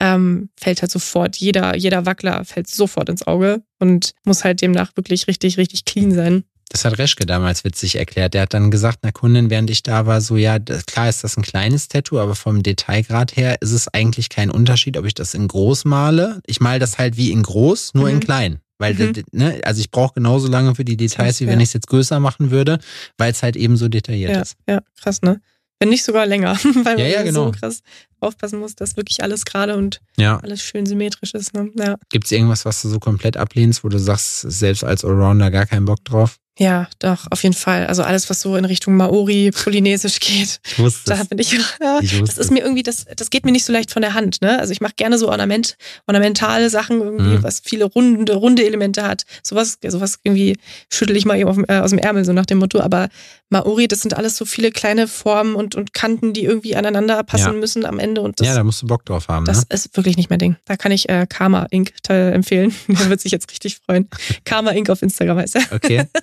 [0.00, 4.92] ähm, fällt halt sofort, jeder, jeder Wackler fällt sofort ins Auge und muss halt demnach
[4.96, 6.44] wirklich richtig, richtig clean sein.
[6.68, 8.34] Das hat Reschke damals witzig erklärt.
[8.34, 11.36] Der hat dann gesagt, einer Kundin, während ich da war, so, ja, klar ist das
[11.36, 15.34] ein kleines Tattoo, aber vom Detailgrad her ist es eigentlich kein Unterschied, ob ich das
[15.34, 16.40] in groß male.
[16.46, 18.14] Ich male das halt wie in groß, nur mhm.
[18.14, 18.60] in klein.
[18.78, 19.24] Weil, mhm.
[19.32, 21.62] ne, also ich brauche genauso lange für die Details, wie wenn ja.
[21.62, 22.78] ich es jetzt größer machen würde,
[23.16, 24.56] weil es halt eben so detailliert ja, ist.
[24.68, 25.40] Ja, krass, ne?
[25.78, 27.46] Wenn nicht sogar länger, weil man ja, genau.
[27.46, 27.82] so krass
[28.20, 31.54] aufpassen muss, dass wirklich alles gerade und alles schön symmetrisch ist.
[31.54, 31.70] Ne?
[31.76, 31.96] Ja.
[32.10, 35.66] Gibt es irgendwas, was du so komplett ablehnst, wo du sagst, selbst als Allrounder gar
[35.66, 36.38] keinen Bock drauf?
[36.58, 37.86] Ja, doch, auf jeden Fall.
[37.86, 40.58] Also alles, was so in Richtung Maori, polynesisch geht.
[40.64, 41.52] Ich wusste da bin ich,
[41.82, 42.24] ja, ich wusste.
[42.24, 44.40] das ist mir irgendwie, das, das geht mir nicht so leicht von der Hand.
[44.40, 44.58] Ne?
[44.58, 45.76] Also ich mache gerne so Ornament,
[46.06, 47.42] ornamentale Sachen irgendwie, mhm.
[47.42, 49.24] was viele runde, runde Elemente hat.
[49.42, 50.56] Sowas, sowas irgendwie
[50.90, 52.80] schüttel ich mal eben äh, aus dem Ärmel, so nach dem Motto.
[52.80, 53.10] Aber
[53.50, 57.52] Maori, das sind alles so viele kleine Formen und, und Kanten, die irgendwie aneinander passen
[57.52, 57.52] ja.
[57.52, 58.22] müssen am Ende.
[58.22, 59.44] Und das, ja, da musst du Bock drauf haben.
[59.44, 59.66] Das ne?
[59.70, 60.56] ist wirklich nicht mein Ding.
[60.64, 61.92] Da kann ich äh, Karma Inc.
[62.08, 62.74] empfehlen.
[62.88, 64.08] Der wird sich jetzt richtig freuen.
[64.44, 64.88] Karma Inc.
[64.88, 65.62] auf Instagram heißt er.
[65.70, 66.06] Okay.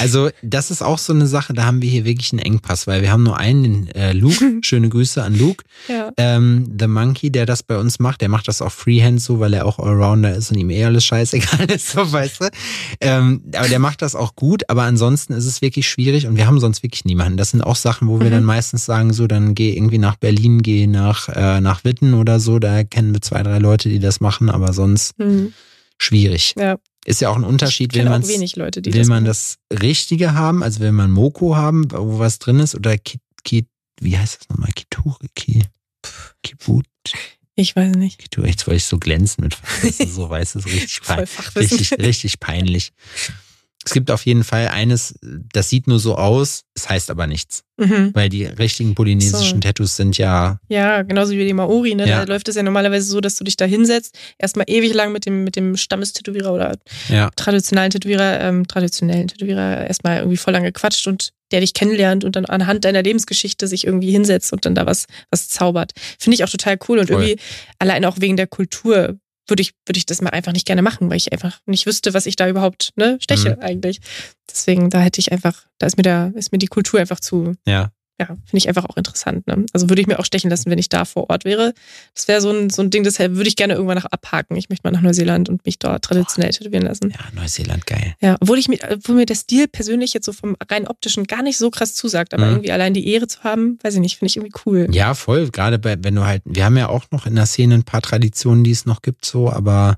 [0.00, 3.02] Also, das ist auch so eine Sache, da haben wir hier wirklich einen Engpass, weil
[3.02, 4.58] wir haben nur einen, äh, Luke.
[4.62, 5.64] Schöne Grüße an Luke.
[5.88, 6.10] Ja.
[6.16, 9.54] Ähm, The Monkey, der das bei uns macht, der macht das auch Freehand so, weil
[9.54, 12.48] er auch Allrounder ist und ihm eh alles scheißegal ist, so weißt du.
[13.00, 16.46] Ähm, aber der macht das auch gut, aber ansonsten ist es wirklich schwierig und wir
[16.46, 17.36] haben sonst wirklich niemanden.
[17.36, 18.32] Das sind auch Sachen, wo wir mhm.
[18.32, 22.40] dann meistens sagen, so, dann geh irgendwie nach Berlin, geh nach, äh, nach Witten oder
[22.40, 25.52] so, da kennen wir zwei, drei Leute, die das machen, aber sonst mhm.
[25.98, 26.54] schwierig.
[26.58, 26.76] Ja.
[27.04, 30.92] Ist ja auch ein Unterschied, will, man will das man das Richtige haben, also will
[30.92, 33.66] man Moko haben, wo was drin ist, oder Kit, Kit
[34.00, 34.70] wie heißt das nochmal?
[34.74, 35.64] Kituri, Ki,
[36.42, 36.86] Kibut.
[37.54, 38.18] Ich weiß nicht.
[38.18, 39.56] Kituri, jetzt wollte ich so glänzen mit
[40.08, 41.26] so weiß es richtig, pein,
[41.56, 42.92] richtig, richtig peinlich.
[43.84, 47.64] Es gibt auf jeden Fall eines, das sieht nur so aus, es heißt aber nichts.
[47.78, 48.10] Mhm.
[48.14, 49.60] Weil die richtigen polynesischen so.
[49.60, 50.60] Tattoos sind ja.
[50.68, 52.08] Ja, genauso wie die Maori, ne?
[52.08, 52.20] Ja.
[52.20, 55.26] Da läuft es ja normalerweise so, dass du dich da hinsetzt, erstmal ewig lang mit
[55.26, 56.78] dem, mit dem Stammestätowierer oder
[57.08, 57.30] ja.
[57.34, 62.36] traditionellen Tätowierer, ähm, traditionellen Tätowierer erstmal irgendwie voll lange quatscht und der dich kennenlernt und
[62.36, 65.92] dann anhand deiner Lebensgeschichte sich irgendwie hinsetzt und dann da was, was zaubert.
[66.18, 67.22] Finde ich auch total cool und voll.
[67.22, 67.42] irgendwie
[67.78, 71.10] allein auch wegen der Kultur würde ich, würde ich das mal einfach nicht gerne machen,
[71.10, 73.62] weil ich einfach nicht wüsste, was ich da überhaupt ne, steche mhm.
[73.62, 74.00] eigentlich.
[74.50, 77.54] Deswegen, da hätte ich einfach, da ist mir da, ist mir die Kultur einfach zu,
[77.66, 77.90] ja
[78.20, 79.46] ja, finde ich einfach auch interessant.
[79.46, 79.66] Ne?
[79.72, 81.74] Also würde ich mir auch stechen lassen, wenn ich da vor Ort wäre.
[82.14, 84.56] Das wäre so ein, so ein Ding, das würde ich gerne irgendwann noch abhaken.
[84.56, 86.58] Ich möchte mal nach Neuseeland und mich dort traditionell Boah.
[86.58, 87.10] tätowieren lassen.
[87.10, 88.14] Ja, Neuseeland, geil.
[88.20, 91.42] Ja, obwohl ich mir, obwohl mir der Stil persönlich jetzt so vom rein optischen gar
[91.42, 92.52] nicht so krass zusagt, aber mhm.
[92.52, 94.88] irgendwie allein die Ehre zu haben, weiß ich nicht, finde ich irgendwie cool.
[94.92, 95.50] Ja, voll.
[95.50, 98.02] Gerade bei, wenn du halt, wir haben ja auch noch in der Szene ein paar
[98.02, 99.96] Traditionen, die es noch gibt, so, aber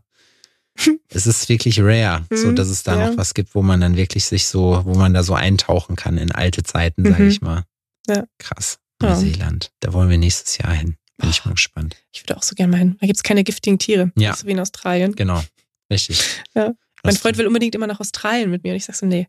[1.08, 3.08] es ist wirklich rare, so mhm, dass es da ja.
[3.08, 6.18] noch was gibt, wo man dann wirklich sich so, wo man da so eintauchen kann
[6.18, 7.28] in alte Zeiten, sage mhm.
[7.28, 7.64] ich mal.
[8.08, 8.24] Ja.
[8.38, 8.78] Krass.
[9.02, 9.70] Neuseeland.
[9.80, 10.96] Da wollen wir nächstes Jahr hin.
[11.16, 11.96] Bin oh, ich mal gespannt.
[12.12, 12.96] Ich würde auch so gerne mal hin.
[13.00, 14.12] Da gibt es keine giftigen Tiere.
[14.16, 14.34] Ja.
[14.34, 15.14] So wie in Australien.
[15.14, 15.42] Genau.
[15.90, 16.22] Richtig.
[16.54, 16.72] Ja.
[17.04, 19.28] Mein Freund will unbedingt immer nach Australien mit mir und ich sage so, nee,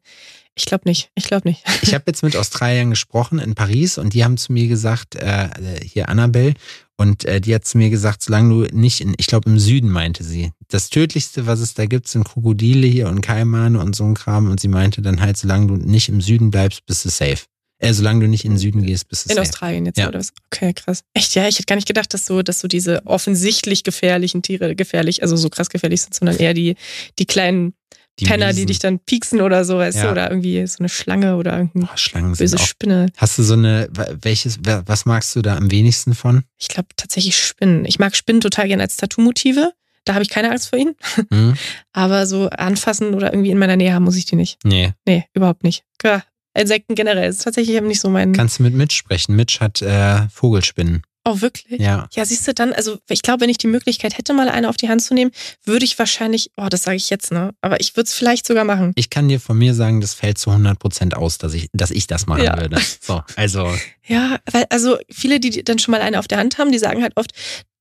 [0.55, 1.61] ich glaube nicht, ich glaube nicht.
[1.81, 5.49] Ich habe jetzt mit Australiern gesprochen in Paris und die haben zu mir gesagt, äh,
[5.83, 6.53] hier Annabelle,
[6.97, 9.89] und äh, die hat zu mir gesagt, solange du nicht in, ich glaube im Süden
[9.89, 14.05] meinte sie, das tödlichste, was es da gibt, sind Krokodile hier und Kaimane und so
[14.05, 14.49] ein Kram.
[14.49, 17.43] Und sie meinte dann halt, solange du nicht im Süden bleibst, bist du safe.
[17.79, 19.49] Äh, solange du nicht in den Süden gehst, bist du In safe.
[19.49, 20.07] Australien jetzt ja.
[20.07, 20.31] oder was?
[20.45, 21.03] Okay, krass.
[21.13, 24.75] Echt, ja, ich hätte gar nicht gedacht, dass so, dass so diese offensichtlich gefährlichen Tiere
[24.75, 26.75] gefährlich, also so krass gefährlich sind, sondern eher die,
[27.19, 27.73] die kleinen
[28.19, 28.61] die Penner, Miesen.
[28.61, 30.05] die dich dann pieksen oder so, weißt ja.
[30.05, 33.07] du, oder irgendwie so eine Schlange oder irgendeine oh, böse Spinne.
[33.17, 33.89] Hast du so eine,
[34.21, 36.43] welches, was magst du da am wenigsten von?
[36.57, 37.83] Ich glaube tatsächlich Spinnen.
[37.83, 39.73] Ich mag Spinnen total gerne als Tattoo-Motive.
[40.05, 40.95] Da habe ich keine Angst vor ihnen.
[41.29, 41.55] Mhm.
[41.93, 44.59] Aber so anfassen oder irgendwie in meiner Nähe haben muss ich die nicht.
[44.63, 44.93] Nee.
[45.05, 45.83] Nee, überhaupt nicht.
[45.97, 46.23] Klar,
[46.55, 47.27] Insekten generell.
[47.27, 48.33] Das ist tatsächlich nicht so mein.
[48.33, 49.35] Kannst du mit Mitch sprechen?
[49.35, 51.03] Mitch hat äh, Vogelspinnen.
[51.27, 51.81] Oh, wirklich?
[51.81, 52.07] Ja.
[52.13, 54.77] Ja, siehst du dann, also ich glaube, wenn ich die Möglichkeit hätte, mal eine auf
[54.77, 55.31] die Hand zu nehmen,
[55.63, 57.51] würde ich wahrscheinlich, oh, das sage ich jetzt, ne?
[57.61, 58.91] Aber ich würde es vielleicht sogar machen.
[58.95, 61.89] Ich kann dir von mir sagen, das fällt zu 100 Prozent aus, dass ich, dass
[61.89, 62.59] ich das machen ja.
[62.59, 62.79] würde.
[63.01, 63.73] So, also.
[64.07, 67.01] ja, weil, also viele, die dann schon mal eine auf der Hand haben, die sagen
[67.01, 67.31] halt oft,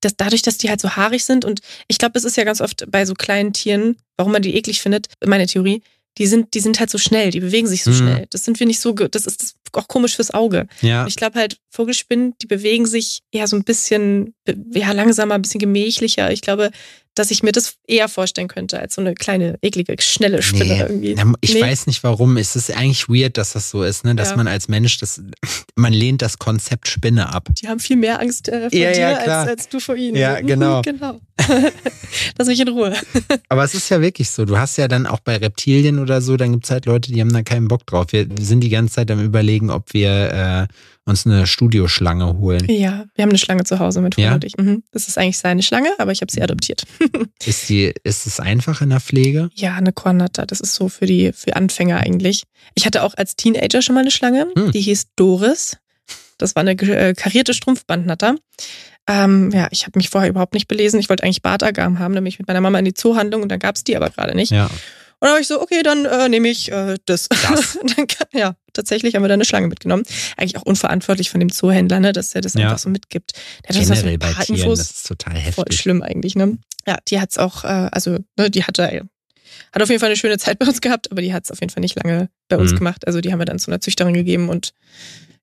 [0.00, 2.62] dass dadurch, dass die halt so haarig sind und ich glaube, es ist ja ganz
[2.62, 5.82] oft bei so kleinen Tieren, warum man die eklig findet, meine Theorie,
[6.18, 7.96] die sind, die sind halt so schnell, die bewegen sich so mhm.
[7.96, 8.26] schnell.
[8.30, 10.66] Das sind wir nicht so, das ist auch komisch fürs Auge.
[10.80, 11.06] Ja.
[11.06, 14.34] Ich glaube halt, Vogelspinnen, die bewegen sich eher so ein bisschen,
[14.72, 16.30] ja, langsamer, ein bisschen gemächlicher.
[16.30, 16.70] Ich glaube,
[17.14, 20.80] dass ich mir das eher vorstellen könnte als so eine kleine, eklige, schnelle Spinne nee.
[20.80, 21.36] irgendwie.
[21.40, 21.60] Ich nee.
[21.60, 22.36] weiß nicht warum.
[22.36, 24.14] Es ist eigentlich weird, dass das so ist, ne?
[24.14, 24.36] dass ja.
[24.36, 25.22] man als Mensch, das,
[25.76, 27.48] man lehnt das Konzept Spinne ab.
[27.60, 30.16] Die haben viel mehr Angst äh, vor ja, dir ja, als, als, du vor ihnen.
[30.16, 30.82] Ja, genau.
[30.84, 31.20] genau.
[32.38, 32.94] Lass mich in Ruhe.
[33.48, 34.44] Aber es ist ja wirklich so.
[34.44, 37.20] Du hast ja dann auch bei Reptilien oder so, dann gibt es halt Leute, die
[37.20, 38.06] haben da keinen Bock drauf.
[38.10, 40.74] Wir sind die ganze Zeit am überlegen, ob wir, äh,
[41.06, 42.64] uns eine Studioschlange holen.
[42.70, 44.38] Ja, wir haben eine Schlange zu Hause mit ja?
[44.42, 44.56] ich.
[44.56, 44.82] Mhm.
[44.90, 46.84] Das ist eigentlich seine Schlange, aber ich habe sie adoptiert.
[47.44, 49.50] ist die, ist es einfach in der Pflege?
[49.54, 50.46] Ja, eine Kornata.
[50.46, 52.44] Das ist so für die für Anfänger eigentlich.
[52.74, 54.72] Ich hatte auch als Teenager schon mal eine Schlange, hm.
[54.72, 55.76] die hieß Doris.
[56.38, 58.36] Das war eine äh, karierte Strumpfbandnatter.
[59.06, 60.98] Ähm, ja, ich habe mich vorher überhaupt nicht belesen.
[60.98, 63.76] Ich wollte eigentlich Bartagam haben, nämlich mit meiner Mama in die Zoohandlung und dann gab
[63.76, 64.50] es die aber gerade nicht.
[64.50, 64.64] Ja.
[64.64, 67.28] Und dann habe ich so, okay, dann äh, nehme ich äh, das.
[67.28, 67.78] das.
[67.96, 70.04] dann, ja, tatsächlich haben wir da eine Schlange mitgenommen.
[70.36, 72.66] Eigentlich auch unverantwortlich von dem Zoohändler, ne, dass er das ja.
[72.66, 73.32] einfach so mitgibt.
[73.62, 75.54] Der hat Generell uns bei Tieren, das ist total heftig.
[75.54, 76.58] Voll schlimm eigentlich, ne?
[76.86, 79.08] Ja, die hat's auch, äh, also, ne, die hatte,
[79.72, 81.72] hat auf jeden Fall eine schöne Zeit bei uns gehabt, aber die hat's auf jeden
[81.72, 82.78] Fall nicht lange bei uns mhm.
[82.78, 83.06] gemacht.
[83.06, 84.74] Also die haben wir dann zu einer Züchterin gegeben und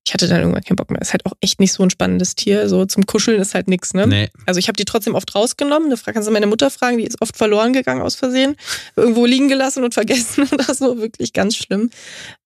[0.04, 1.00] ich hatte dann irgendwann keinen Bock mehr.
[1.00, 2.68] Ist halt auch echt nicht so ein spannendes Tier.
[2.68, 4.06] So zum Kuscheln ist halt nix, ne?
[4.06, 4.30] Nee.
[4.46, 5.90] Also ich habe die trotzdem oft rausgenommen.
[5.90, 8.56] Da kannst du meine Mutter fragen, die ist oft verloren gegangen aus Versehen.
[8.96, 10.98] Irgendwo liegen gelassen und vergessen oder so.
[10.98, 11.90] Wirklich ganz schlimm.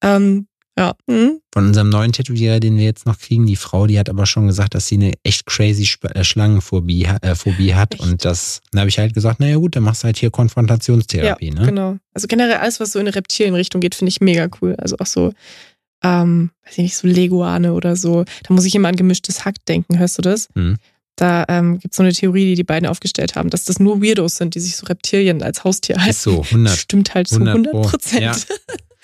[0.03, 0.49] Ähm,
[0.79, 0.95] ja.
[1.07, 1.41] Mhm.
[1.53, 4.47] Von unserem neuen Tätowierer, den wir jetzt noch kriegen, die Frau, die hat aber schon
[4.47, 7.95] gesagt, dass sie eine echt crazy äh, Schlangenphobie äh, Phobie hat.
[7.95, 8.03] Echt?
[8.03, 11.49] Und das, da habe ich halt gesagt, naja gut, dann machst du halt hier Konfrontationstherapie,
[11.49, 11.67] ja, ne?
[11.67, 11.97] Genau.
[12.13, 14.75] Also generell alles, was so in eine Reptilienrichtung geht, finde ich mega cool.
[14.77, 15.33] Also auch so
[16.05, 18.25] ähm, weiß ich nicht, so Leguane oder so.
[18.47, 20.49] Da muss ich immer an gemischtes Hack denken, hörst du das?
[20.55, 20.77] Mhm.
[21.17, 24.03] Da ähm, gibt es so eine Theorie, die die beiden aufgestellt haben, dass das nur
[24.03, 26.11] Weirdos sind, die sich so Reptilien als Haustier halten.
[26.11, 26.77] Ist so, 100.
[26.77, 28.23] Stimmt halt zu 100 Prozent.
[28.23, 28.37] Ja.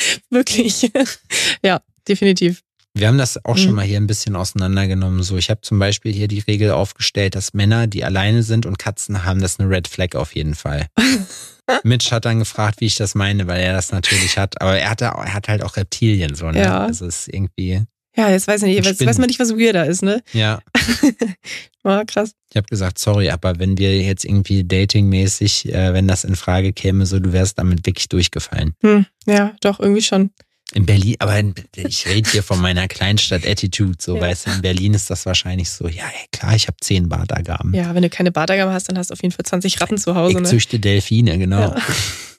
[0.30, 0.90] Wirklich.
[1.62, 2.62] ja, definitiv.
[2.94, 3.60] Wir haben das auch mhm.
[3.60, 5.22] schon mal hier ein bisschen auseinandergenommen.
[5.22, 8.78] So, ich habe zum Beispiel hier die Regel aufgestellt, dass Männer, die alleine sind und
[8.78, 10.88] Katzen haben, das ist eine Red Flag auf jeden Fall.
[11.84, 14.60] Mitch hat dann gefragt, wie ich das meine, weil er das natürlich hat.
[14.60, 16.60] Aber er, hatte, er hat halt auch Reptilien so, ne?
[16.60, 16.80] Ja.
[16.80, 17.84] Also es ist irgendwie.
[18.16, 20.22] Ja, jetzt weiß, ich nicht, jetzt weiß man nicht, was weirder ist, ne?
[20.32, 20.60] Ja.
[21.84, 22.34] oh, krass.
[22.50, 26.74] Ich habe gesagt, sorry, aber wenn wir jetzt irgendwie datingmäßig, äh, wenn das in Frage
[26.74, 28.74] käme, so du wärst damit wirklich durchgefallen.
[28.82, 30.30] Hm, ja, doch, irgendwie schon.
[30.74, 34.22] In Berlin, aber in, ich rede hier von meiner Kleinstadt-Attitude, so ja.
[34.22, 37.74] weißt du, in Berlin ist das wahrscheinlich so, ja, klar, ich habe zehn Bartagaben.
[37.74, 40.14] Ja, wenn du keine Bartagaben hast, dann hast du auf jeden Fall 20 Ratten zu
[40.14, 40.32] Hause.
[40.32, 40.48] Ich ne?
[40.48, 41.60] züchte Delfine, genau.
[41.60, 41.76] Ja.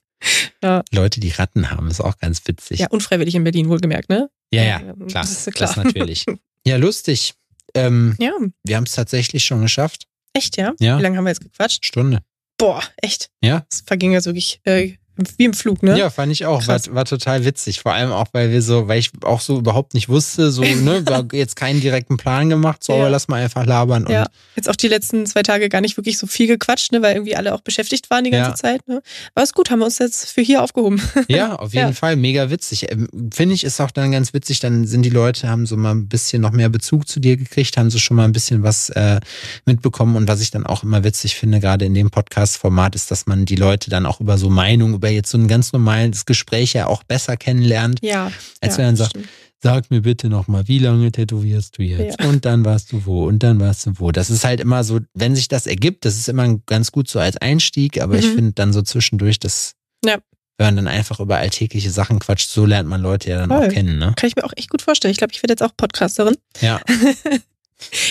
[0.63, 0.83] ja.
[0.91, 2.79] Leute, die Ratten haben, ist auch ganz witzig.
[2.79, 4.29] Ja, unfreiwillig in Berlin, wohlgemerkt, ne?
[4.53, 5.23] Ja, ja, klar.
[5.23, 5.73] Das ist klar.
[5.75, 6.25] Das natürlich.
[6.65, 7.33] Ja, lustig.
[7.75, 8.31] Ähm, ja.
[8.63, 10.07] Wir haben es tatsächlich schon geschafft.
[10.33, 10.73] Echt, ja?
[10.79, 10.97] Ja.
[10.97, 11.85] Wie lange haben wir jetzt gequatscht?
[11.85, 12.23] Stunde.
[12.57, 13.29] Boah, echt?
[13.41, 13.65] Ja.
[13.69, 14.93] Es verging ja so wirklich äh,
[15.37, 15.97] wie im Flug, ne?
[15.97, 16.67] Ja, fand ich auch.
[16.67, 17.81] War, war, total witzig.
[17.81, 21.05] Vor allem auch, weil wir so, weil ich auch so überhaupt nicht wusste, so, ne,
[21.05, 22.99] war jetzt keinen direkten Plan gemacht, so, ja.
[22.99, 24.07] aber lass mal einfach labern.
[24.09, 27.15] ja, jetzt auch die letzten zwei Tage gar nicht wirklich so viel gequatscht, ne, weil
[27.15, 28.55] irgendwie alle auch beschäftigt waren die ganze ja.
[28.55, 29.03] Zeit, ne.
[29.35, 30.99] Aber ist gut, haben wir uns jetzt für hier aufgehoben.
[31.27, 31.93] Ja, auf jeden ja.
[31.93, 32.15] Fall.
[32.15, 32.91] Mega witzig.
[32.91, 35.91] Ähm, finde ich, ist auch dann ganz witzig, dann sind die Leute, haben so mal
[35.91, 38.89] ein bisschen noch mehr Bezug zu dir gekriegt, haben so schon mal ein bisschen was
[38.89, 39.19] äh,
[39.65, 43.27] mitbekommen und was ich dann auch immer witzig finde, gerade in dem Podcast-Format, ist, dass
[43.27, 46.73] man die Leute dann auch über so Meinungen, über jetzt so ein ganz normales Gespräch
[46.73, 47.99] ja auch besser kennenlernt.
[48.01, 48.31] Ja.
[48.61, 49.27] Als ja, wenn man sagt, stimmt.
[49.61, 52.21] sag mir bitte nochmal, wie lange tätowierst du jetzt?
[52.21, 52.29] Ja.
[52.29, 53.25] Und dann warst du wo?
[53.27, 54.11] Und dann warst du wo?
[54.11, 57.19] Das ist halt immer so, wenn sich das ergibt, das ist immer ganz gut so
[57.19, 58.19] als Einstieg, aber mhm.
[58.19, 59.73] ich finde dann so zwischendurch, dass
[60.05, 60.19] ja.
[60.57, 63.67] wenn man dann einfach über alltägliche Sachen quatscht, so lernt man Leute ja dann Voll.
[63.67, 63.99] auch kennen.
[63.99, 64.13] Ne?
[64.15, 65.11] Kann ich mir auch echt gut vorstellen.
[65.11, 66.37] Ich glaube, ich werde jetzt auch Podcasterin.
[66.61, 66.79] Ja.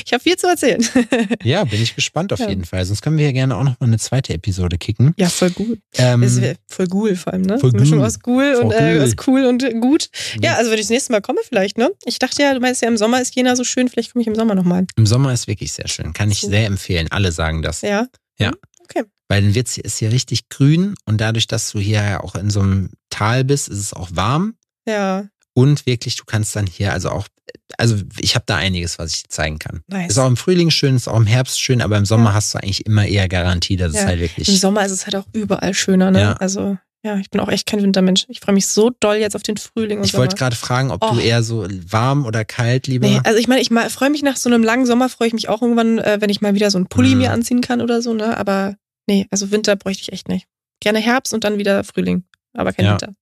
[0.05, 0.85] Ich habe viel zu erzählen.
[1.43, 2.49] Ja, bin ich gespannt auf ja.
[2.49, 2.85] jeden Fall.
[2.85, 5.15] Sonst können wir ja gerne auch noch mal eine zweite Episode kicken.
[5.17, 5.79] Ja, voll gut.
[5.97, 6.29] Ähm,
[6.67, 7.59] voll cool vor allem, ne?
[7.59, 10.09] Voll Mischung aus cool und äh, aus cool und gut.
[10.41, 11.91] Ja, also wenn ich das nächste Mal komme vielleicht, ne?
[12.05, 14.29] Ich dachte ja, du meinst ja, im Sommer ist Jena so schön, vielleicht komme ich
[14.29, 14.87] im Sommer nochmal.
[14.97, 16.13] Im Sommer ist wirklich sehr schön.
[16.13, 16.49] Kann ich so.
[16.49, 17.09] sehr empfehlen.
[17.11, 17.83] Alle sagen das.
[17.83, 18.07] Ja.
[18.39, 18.53] Ja.
[18.85, 19.05] Okay.
[19.29, 22.51] Weil dann wird's, ist hier richtig grün und dadurch, dass du hier ja auch in
[22.51, 24.55] so einem Tal bist, ist es auch warm.
[24.87, 25.29] Ja.
[25.55, 27.29] Und wirklich, du kannst dann hier also auch,
[27.79, 29.83] also ich habe da einiges, was ich dir zeigen kann.
[29.89, 30.13] Nice.
[30.13, 32.35] Ist auch im Frühling schön, ist auch im Herbst schön, aber im Sommer ja.
[32.35, 34.01] hast du eigentlich immer eher Garantie, dass ja.
[34.01, 34.49] es halt wirklich.
[34.49, 36.21] Im Sommer ist es halt auch überall schöner, ne?
[36.21, 36.33] Ja.
[36.35, 38.27] Also ja, ich bin auch echt kein Wintermensch.
[38.29, 41.05] Ich freue mich so doll jetzt auf den Frühling und Ich wollte gerade fragen, ob
[41.05, 41.15] oh.
[41.15, 43.09] du eher so warm oder kalt lieber.
[43.09, 45.49] Nee, also ich meine, ich freue mich nach so einem langen Sommer, freue ich mich
[45.49, 47.23] auch irgendwann, äh, wenn ich mal wieder so einen Pulli mhm.
[47.23, 48.37] mir anziehen kann oder so, ne?
[48.37, 48.77] Aber
[49.09, 50.47] nee, also Winter bräuchte ich echt nicht.
[50.81, 52.23] Gerne Herbst und dann wieder Frühling,
[52.53, 52.93] aber kein ja.
[52.93, 53.15] Winter.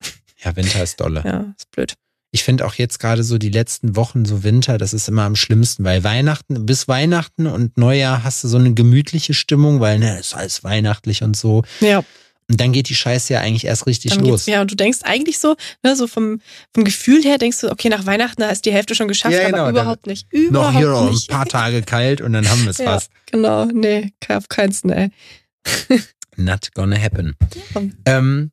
[0.44, 1.22] Ja, Winter ist dolle.
[1.24, 1.94] Ja, ist blöd.
[2.32, 5.34] Ich finde auch jetzt gerade so die letzten Wochen, so Winter, das ist immer am
[5.34, 10.18] schlimmsten, weil Weihnachten, bis Weihnachten und Neujahr hast du so eine gemütliche Stimmung, weil ne,
[10.18, 11.62] ist alles weihnachtlich und so.
[11.80, 12.04] Ja.
[12.50, 14.46] Und dann geht die Scheiße ja eigentlich erst richtig dann los.
[14.46, 15.54] Ja, und du denkst eigentlich so,
[15.84, 16.40] ne, so vom,
[16.74, 19.62] vom Gefühl her denkst du, okay, nach Weihnachten ist die Hälfte schon geschafft, ja, genau,
[19.62, 20.32] aber überhaupt nicht.
[20.32, 23.10] Überhaupt noch hier noch ein paar Tage kalt und dann haben wir es ja, fast.
[23.30, 25.10] Genau, nee, auf keinen ey.
[26.36, 27.36] Not gonna happen.
[27.74, 27.82] Ja.
[28.06, 28.50] Ähm,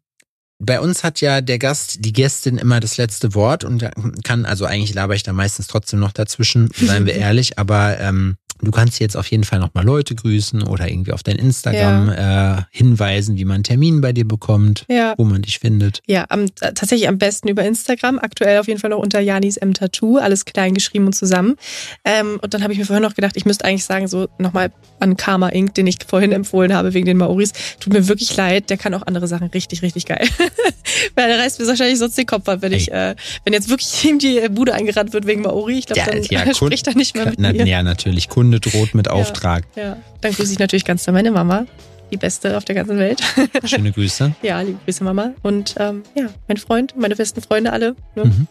[0.60, 3.88] bei uns hat ja der Gast, die Gästin immer das letzte Wort und
[4.24, 8.38] kann, also eigentlich laber ich da meistens trotzdem noch dazwischen, seien wir ehrlich, aber ähm,
[8.62, 12.58] Du kannst jetzt auf jeden Fall nochmal Leute grüßen oder irgendwie auf dein Instagram ja.
[12.58, 15.14] äh, hinweisen, wie man einen Termin bei dir bekommt, ja.
[15.18, 16.02] wo man dich findet.
[16.08, 18.20] Ja, am, tatsächlich am besten über Instagram.
[18.20, 21.56] Aktuell auf jeden Fall noch unter Janis M Tattoo, alles klein geschrieben und zusammen.
[22.04, 24.72] Ähm, und dann habe ich mir vorhin noch gedacht, ich müsste eigentlich sagen, so nochmal
[25.00, 27.54] an Karma Inc., den ich vorhin empfohlen habe wegen den Maoris.
[27.80, 30.28] Tut mir wirklich leid, der kann auch andere Sachen richtig, richtig geil.
[31.16, 32.82] Weil der reißt mir wahrscheinlich sonst den Kopf ab, wenn hey.
[32.82, 35.80] ich, äh, wenn jetzt wirklich ihm die Bude eingerannt wird wegen Maori.
[35.80, 37.66] Ich glaube, ja, dann ja, spricht er nicht mehr mit na, mir.
[37.66, 38.30] Ja, natürlich.
[38.30, 39.66] Kunden Kunde droht mit Auftrag.
[39.76, 41.66] Ja, dann grüße ich natürlich ganz doll meine Mama.
[42.12, 43.20] Die beste auf der ganzen Welt.
[43.66, 44.34] Schöne Grüße.
[44.42, 45.34] ja, liebe Grüße, Mama.
[45.44, 47.98] Und ähm, ja, mein Freund, meine besten Freunde alle.
[48.16, 48.24] Ne?
[48.24, 48.48] Mhm.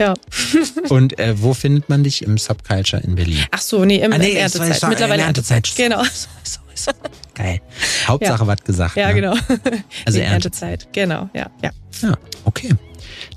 [0.00, 0.14] Ja.
[0.88, 3.44] Und äh, wo findet man dich im Subculture in Berlin?
[3.52, 4.82] Ach so, nee, im, ah, nee, Erntezeit.
[4.82, 5.72] War, Mittlerweile Erntezeit.
[5.76, 6.02] Genau.
[6.02, 6.90] So, so, so.
[7.34, 7.60] Geil.
[8.08, 8.46] Hauptsache ja.
[8.48, 8.96] was gesagt.
[8.96, 9.14] Ja, ne?
[9.14, 9.36] genau.
[10.04, 10.88] Also Erntezeit.
[10.92, 11.70] Genau, ja, ja.
[12.02, 12.70] Ja, okay.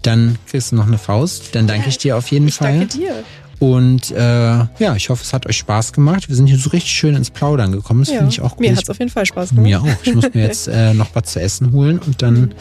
[0.01, 1.53] Dann kriegst du noch eine Faust.
[1.53, 2.79] Dann danke ich dir auf jeden ich Fall.
[2.79, 3.23] Danke dir.
[3.59, 6.29] Und äh, ja, ich hoffe, es hat euch Spaß gemacht.
[6.29, 8.01] Wir sind hier so richtig schön ins Plaudern gekommen.
[8.01, 8.61] Das ja, finde ich auch gut.
[8.61, 9.63] Mir hat es auf jeden Fall Spaß gemacht.
[9.63, 9.87] Mir auch.
[10.03, 12.53] Ich muss mir jetzt äh, noch was zu essen holen und dann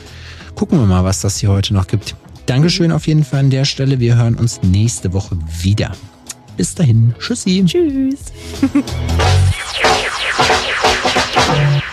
[0.57, 2.16] gucken wir mal, was das hier heute noch gibt.
[2.46, 4.01] Dankeschön auf jeden Fall an der Stelle.
[4.01, 5.92] Wir hören uns nächste Woche wieder.
[6.57, 7.14] Bis dahin.
[7.18, 7.64] Tschüssi.
[7.64, 8.32] Tschüss.